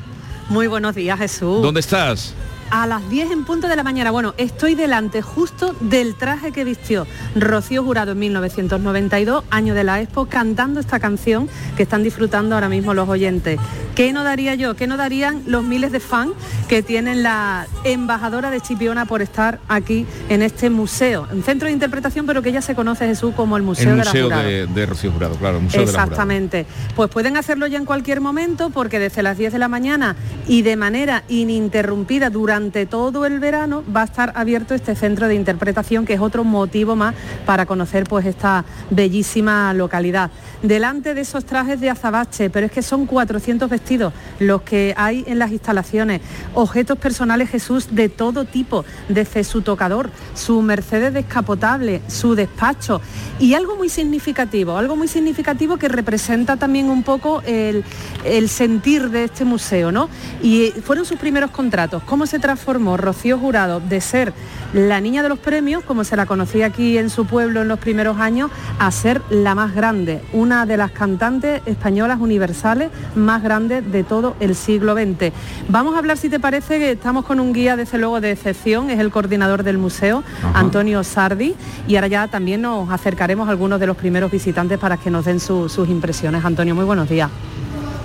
[0.49, 1.63] Muy buenos días, Jesús.
[1.63, 2.35] ¿Dónde estás?
[2.75, 4.11] A las 10 en punto de la mañana.
[4.11, 7.07] Bueno, estoy delante justo del traje que vistió
[7.37, 12.71] Rocío Jurado en 1992, año de la Expo, cantando esta canción que están disfrutando ahora
[12.71, 13.61] mismo los oyentes.
[13.95, 14.75] ¿Qué no daría yo?
[14.75, 16.33] ¿Qué no darían los miles de fans
[16.67, 21.29] que tienen la embajadora de Chipiona por estar aquí en este museo?
[21.31, 24.05] Un centro de interpretación, pero que ya se conoce, Jesús, como el Museo el de
[24.07, 24.43] la Jurado.
[24.45, 26.11] de, de Rocío Jurado, claro, el museo de la Jurado.
[26.11, 26.65] Exactamente.
[26.97, 30.17] Pues pueden hacerlo ya en cualquier momento porque desde las 10 de la mañana
[30.49, 35.35] y de manera ininterrumpida durante todo el verano va a estar abierto este centro de
[35.35, 40.31] interpretación que es otro motivo más para conocer pues esta bellísima localidad.
[40.63, 45.25] Delante de esos trajes de azabache, pero es que son 400 vestidos los que hay
[45.27, 46.21] en las instalaciones,
[46.55, 53.01] objetos personales Jesús de todo tipo, desde su tocador, su Mercedes descapotable, su despacho.
[53.41, 57.85] Y algo muy significativo, algo muy significativo que representa también un poco el,
[58.25, 60.09] el sentir de este museo, ¿no?
[60.43, 64.33] Y fueron sus primeros contratos, cómo se transformó Rocío Jurado de ser
[64.73, 67.79] la niña de los premios, como se la conocía aquí en su pueblo en los
[67.79, 73.91] primeros años, a ser la más grande, una de las cantantes españolas universales más grandes
[73.91, 75.33] de todo el siglo XX.
[75.69, 78.91] Vamos a hablar, si te parece, que estamos con un guía, desde luego, de excepción,
[78.91, 80.59] es el coordinador del museo, Ajá.
[80.61, 81.55] Antonio Sardi,
[81.89, 85.25] y ahora ya también nos acercaremos a algunos de los primeros visitantes para que nos
[85.25, 86.45] den su- sus impresiones.
[86.45, 87.31] Antonio, muy buenos días.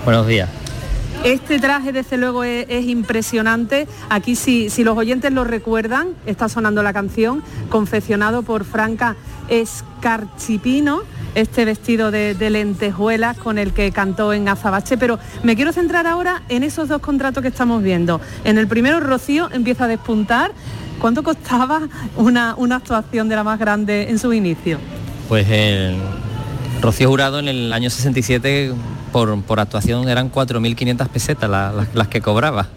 [0.05, 0.49] Buenos días.
[1.23, 3.87] Este traje, desde luego, es, es impresionante.
[4.09, 9.15] Aquí, si, si los oyentes lo recuerdan, está sonando la canción, confeccionado por Franca
[9.49, 11.01] Escarchipino.
[11.35, 16.41] Este vestido de, lentejuelas con el que cantó en Azabache, pero me quiero centrar ahora
[16.49, 18.19] en esos dos contratos que estamos viendo.
[18.43, 20.51] En el primero, Rocío empieza a despuntar.
[20.99, 21.81] ¿Cuánto costaba
[22.15, 24.79] una, actuación de la más grande en su inicio?
[25.29, 25.45] Pues
[26.81, 28.73] Rocío Jurado en el año 67
[29.11, 32.67] por, por actuación eran 4.500 pesetas la- las- las que cobraba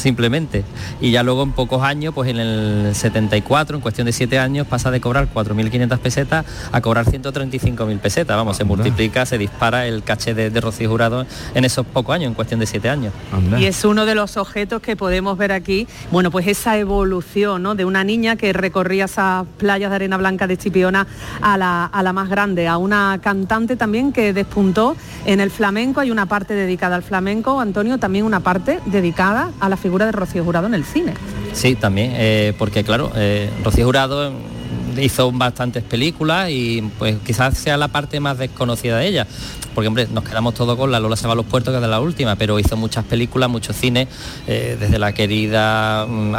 [0.00, 0.64] simplemente.
[1.00, 4.66] Y ya luego en pocos años pues en el 74 en cuestión de 7 años
[4.66, 8.36] pasa de cobrar 4.500 pesetas a cobrar 135.000 pesetas.
[8.36, 12.28] Vamos se multiplica se dispara el caché de, de Rocío Jurado en esos pocos años
[12.28, 13.12] en cuestión de 7 años.
[13.58, 17.74] Y es uno de los objetos que podemos ver aquí, bueno, pues esa evolución ¿no?
[17.74, 21.06] de una niña que recorría esas playas de arena blanca de Chipiona
[21.40, 24.96] a la, a la más grande, a una cantante también que despuntó
[25.26, 29.68] en el flamenco, hay una parte dedicada al flamenco, Antonio, también una parte dedicada a
[29.68, 31.14] la figura de Rocío Jurado en el cine.
[31.52, 37.56] Sí, también, eh, porque claro, eh, Rocío Jurado mm, hizo bastantes películas y pues quizás
[37.58, 39.26] sea la parte más desconocida de ella.
[39.74, 41.88] Porque hombre, nos quedamos todos con la Lola se va a los puertos, que es
[41.88, 44.08] la última, pero hizo muchas películas, muchos cines,
[44.48, 46.34] eh, desde la querida mm,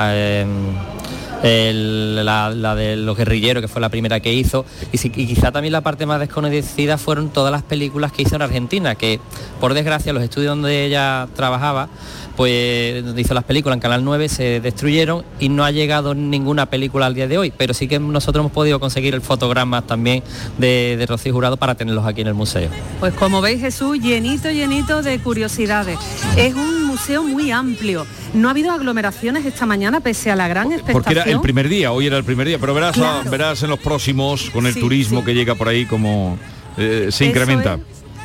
[1.43, 5.71] el- la, de los guerrilleros, que fue la primera que hizo, y, y quizá también
[5.71, 9.19] la parte más desconocida fueron todas las películas que hizo en Argentina, que
[9.59, 11.89] por desgracia los estudios donde ella trabajaba,
[12.35, 16.65] pues donde hizo las películas en Canal 9 se destruyeron y no ha llegado ninguna
[16.67, 20.23] película al día de hoy, pero sí que nosotros hemos podido conseguir el fotograma también
[20.57, 22.69] de, de Rocío Jurado para tenerlos aquí en el museo.
[22.99, 25.97] Pues como veis Jesús, llenito, llenito de curiosidades.
[26.37, 28.05] Es un museo muy amplio.
[28.33, 31.03] No ha habido aglomeraciones esta mañana pese a la gran expectación.
[31.03, 33.29] Porque era el primer día, hoy era el primer día, pero verás, Claro.
[33.29, 35.25] verás en los próximos, con el Sí, turismo sí.
[35.25, 36.37] que llega por ahí, como
[36.77, 37.79] eh, se Eso incrementa.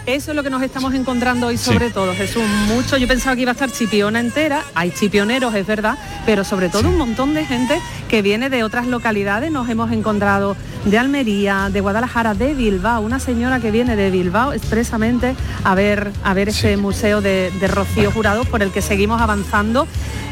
[0.06, 1.64] Eso es lo que nos estamos encontrando hoy Sí.
[1.72, 2.44] sobre todo, Jesús.
[2.68, 6.68] Mucho, yo pensaba que iba a estar chipiona entera, hay chipioneros, es verdad, pero sobre
[6.68, 9.50] todo un montón de gente que viene de otras localidades.
[9.50, 14.52] Nos hemos encontrado de Almería, de Guadalajara, de Bilbao, una señora que viene de Bilbao
[14.52, 15.34] expresamente
[15.64, 19.88] a ver, a ver ese museo de, de Rocío Jurado por el que seguimos avanzando.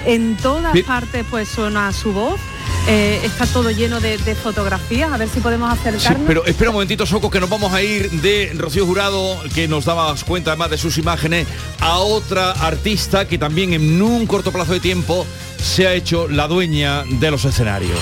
[0.07, 0.87] En todas Bien.
[0.87, 2.39] partes pues suena su voz.
[2.86, 6.22] Eh, está todo lleno de, de fotografías, a ver si podemos Sí, acercarnos.
[6.26, 9.84] pero espera un momentito, Soco, que nos vamos a ir de Rocío Jurado, que nos
[9.84, 11.46] dabas cuenta además de sus imágenes,
[11.80, 15.26] a otra artista que también en un corto plazo de tiempo
[15.62, 17.98] se ha hecho la dueña de los escenarios.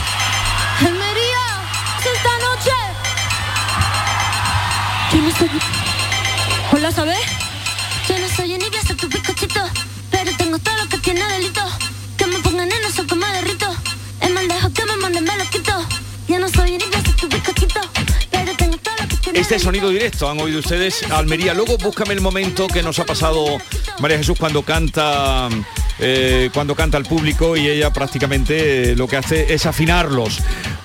[0.81, 1.63] Almería,
[1.99, 2.77] esta noche.
[5.13, 5.49] Yo no soy...
[6.73, 7.19] Hola, ¿sabes?
[8.09, 9.61] Yo no soy envidia, soy tu bizcochito.
[10.11, 11.61] Pero tengo todo lo que tiene delito.
[19.35, 21.55] Este es sonido directo, han oído ustedes Almería.
[21.55, 23.59] Luego búscame el momento que nos ha pasado
[24.01, 25.49] María Jesús cuando canta
[25.99, 30.39] eh, cuando canta al público y ella prácticamente eh, lo que hace es afinarlos.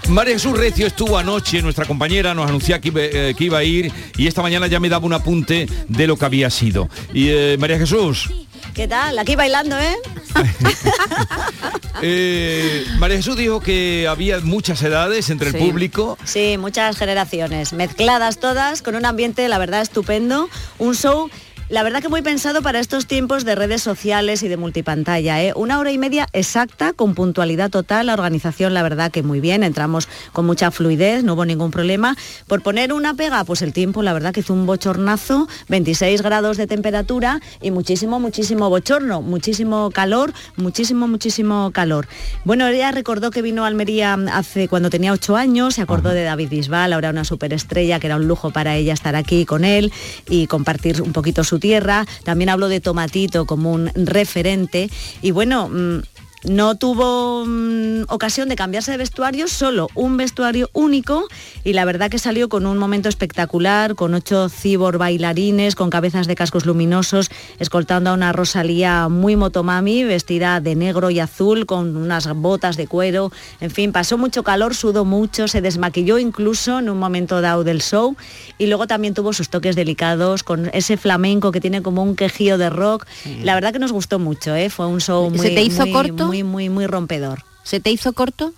[0.09, 3.63] María Jesús Recio estuvo anoche, nuestra compañera, nos anunciaba que iba, eh, que iba a
[3.63, 6.89] ir y esta mañana ya me daba un apunte de lo que había sido.
[7.13, 8.29] Y eh, María Jesús,
[8.77, 9.17] ¿Qué tal?
[9.17, 9.95] Aquí bailando, ¿eh?
[12.01, 16.17] eh, María Jesús dijo que había muchas edades entre el público.
[16.23, 20.49] Sí, muchas generaciones, mezcladas todas, con un ambiente, la verdad, estupendo.
[20.79, 21.29] Un show
[21.69, 25.43] La verdad que muy pensado para estos tiempos de redes sociales y de multipantalla.
[25.43, 25.51] ¿eh?
[25.53, 28.05] Una hora y media exacta, con puntualidad total.
[28.05, 29.63] La organización, la verdad que muy bien.
[29.63, 32.15] Entramos con mucha fluidez, no hubo ningún problema.
[32.47, 36.55] Por poner una pega, pues el tiempo, la verdad que hizo un bochornazo, 26 grados
[36.55, 42.07] de temperatura y muchísimo, muchísimo bochorno, muchísimo calor, muchísimo, muchísimo calor.
[42.45, 46.23] Bueno, ella recordó que vino a Almería hace cuando tenía 8 años, se acordó de
[46.23, 49.91] David Bisbal, ahora una superestrella, que era un lujo para ella estar aquí con él
[50.29, 52.05] y compartir un poquito su tierra.
[52.23, 54.89] También habló de Tomatito como un referente.
[55.21, 55.99] Y bueno, mm,
[56.43, 61.27] no tuvo mm, ocasión de cambiarse de vestuario, solo un vestuario único
[61.63, 66.27] y la verdad que salió con un momento espectacular, con ocho cibor bailarines, con cabezas
[66.27, 67.29] de cascos luminosos,
[67.59, 72.87] escoltando a una Rosalía muy motomami, vestida de negro y azul, con unas botas de
[72.87, 77.63] cuero, en fin, pasó mucho calor, sudó mucho, se desmaquilló incluso en un momento dado
[77.63, 78.15] del show
[78.57, 82.57] y luego también tuvo sus toques delicados con ese flamenco que tiene como un quejío
[82.57, 83.05] de rock.
[83.43, 84.69] La verdad que nos gustó mucho, ¿eh?
[84.69, 86.26] fue un show muy, ¿Se te hizo muy, corto?
[86.26, 87.43] muy, muy, muy rompedor.
[87.63, 88.53] ¿Se te hizo corto?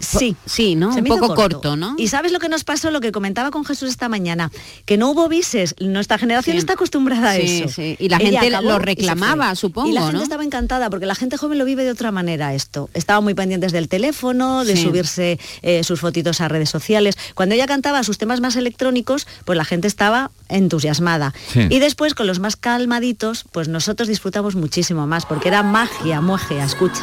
[0.00, 0.92] Sí, sí, ¿no?
[0.92, 1.94] Se Un poco corto, ¿no?
[1.96, 4.50] Y sabes lo que nos pasó, lo que comentaba con Jesús esta mañana,
[4.84, 5.76] que no hubo bises.
[5.78, 6.58] Nuestra generación Sí.
[6.58, 7.68] está acostumbrada a Sí, eso.
[7.74, 7.96] sí.
[8.00, 10.22] Y la Ella gente lo reclamaba, supongo, Y la gente ¿no?
[10.24, 12.90] estaba encantada porque la gente joven lo vive de otra manera esto.
[12.94, 14.82] Estaba muy pendientes del teléfono, de Sí.
[14.82, 17.16] subirse eh, sus fotitos a redes sociales.
[17.34, 21.32] Cuando ella cantaba sus temas más electrónicos, pues la gente estaba entusiasmada.
[21.52, 21.60] Sí.
[21.70, 26.64] Y después con los más calmaditos, pues nosotros disfrutamos muchísimo más porque era magia, magia,
[26.64, 27.02] escucha.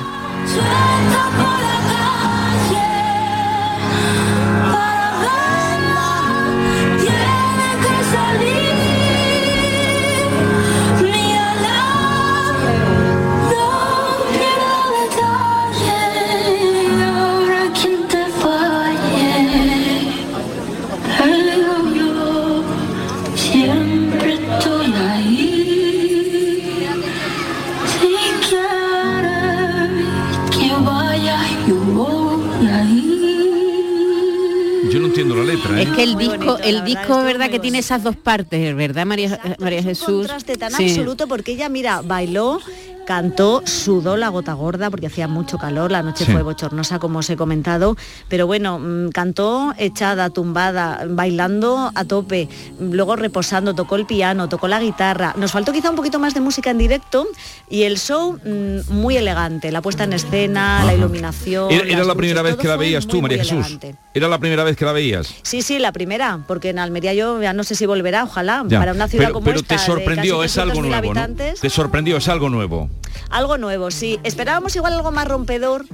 [35.84, 38.15] Es que el Muy disco, bonito, el verdad, disco, verdad, muy que tiene esas dos
[38.15, 40.07] partes, ¿verdad, María, María un Jesús?
[40.07, 40.89] contraste tan Sí.
[40.89, 42.59] absoluto porque ella, mira, bailó,
[43.06, 46.32] cantó, sudó la gota gorda porque hacía mucho calor, la noche Sí.
[46.32, 47.95] fue bochornosa como os he comentado,
[48.30, 52.47] pero bueno, mm, cantó echada, tumbada, bailando a tope,
[52.80, 55.34] luego reposando, tocó el piano, tocó la guitarra.
[55.38, 57.28] Nos faltó quizá un poquito más de música en directo
[57.70, 61.72] y el show mm, muy elegante, la puesta en escena, la iluminación.
[61.72, 63.66] Era, la primera vez que la veías tú, muy, María muy Jesús.
[63.66, 63.95] elegante.
[64.14, 65.34] Era la primera vez que la veías.
[65.41, 68.80] Sí, sí, la primera, porque en Almería yo ya no sé si volverá, ojalá, Ya.
[68.80, 69.76] para una ciudad pero como pero esta.
[69.76, 71.14] te sorprendió, de es algo 300.000 nuevo.
[71.62, 72.89] Te sorprendió, es algo nuevo.
[73.30, 74.20] Algo nuevo, sí.
[74.24, 75.86] Esperábamos igual algo más rompedor,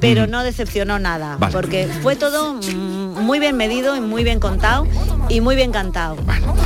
[0.00, 1.52] pero no decepcionó nada, Vale.
[1.52, 4.86] porque fue todo mm, muy bien medido y muy bien contado
[5.28, 6.16] y muy bien cantado.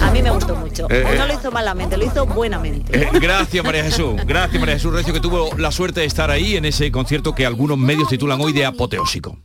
[0.02, 0.86] A mí me gustó mucho.
[0.90, 1.14] Eh, eh.
[1.16, 3.00] no lo hizo malamente, lo hizo buenamente.
[3.00, 6.56] Eh, gracias María Jesús, gracias María Jesús Recio que tuvo la suerte de estar ahí
[6.56, 9.38] en ese concierto que algunos medios titulan hoy de apoteósico.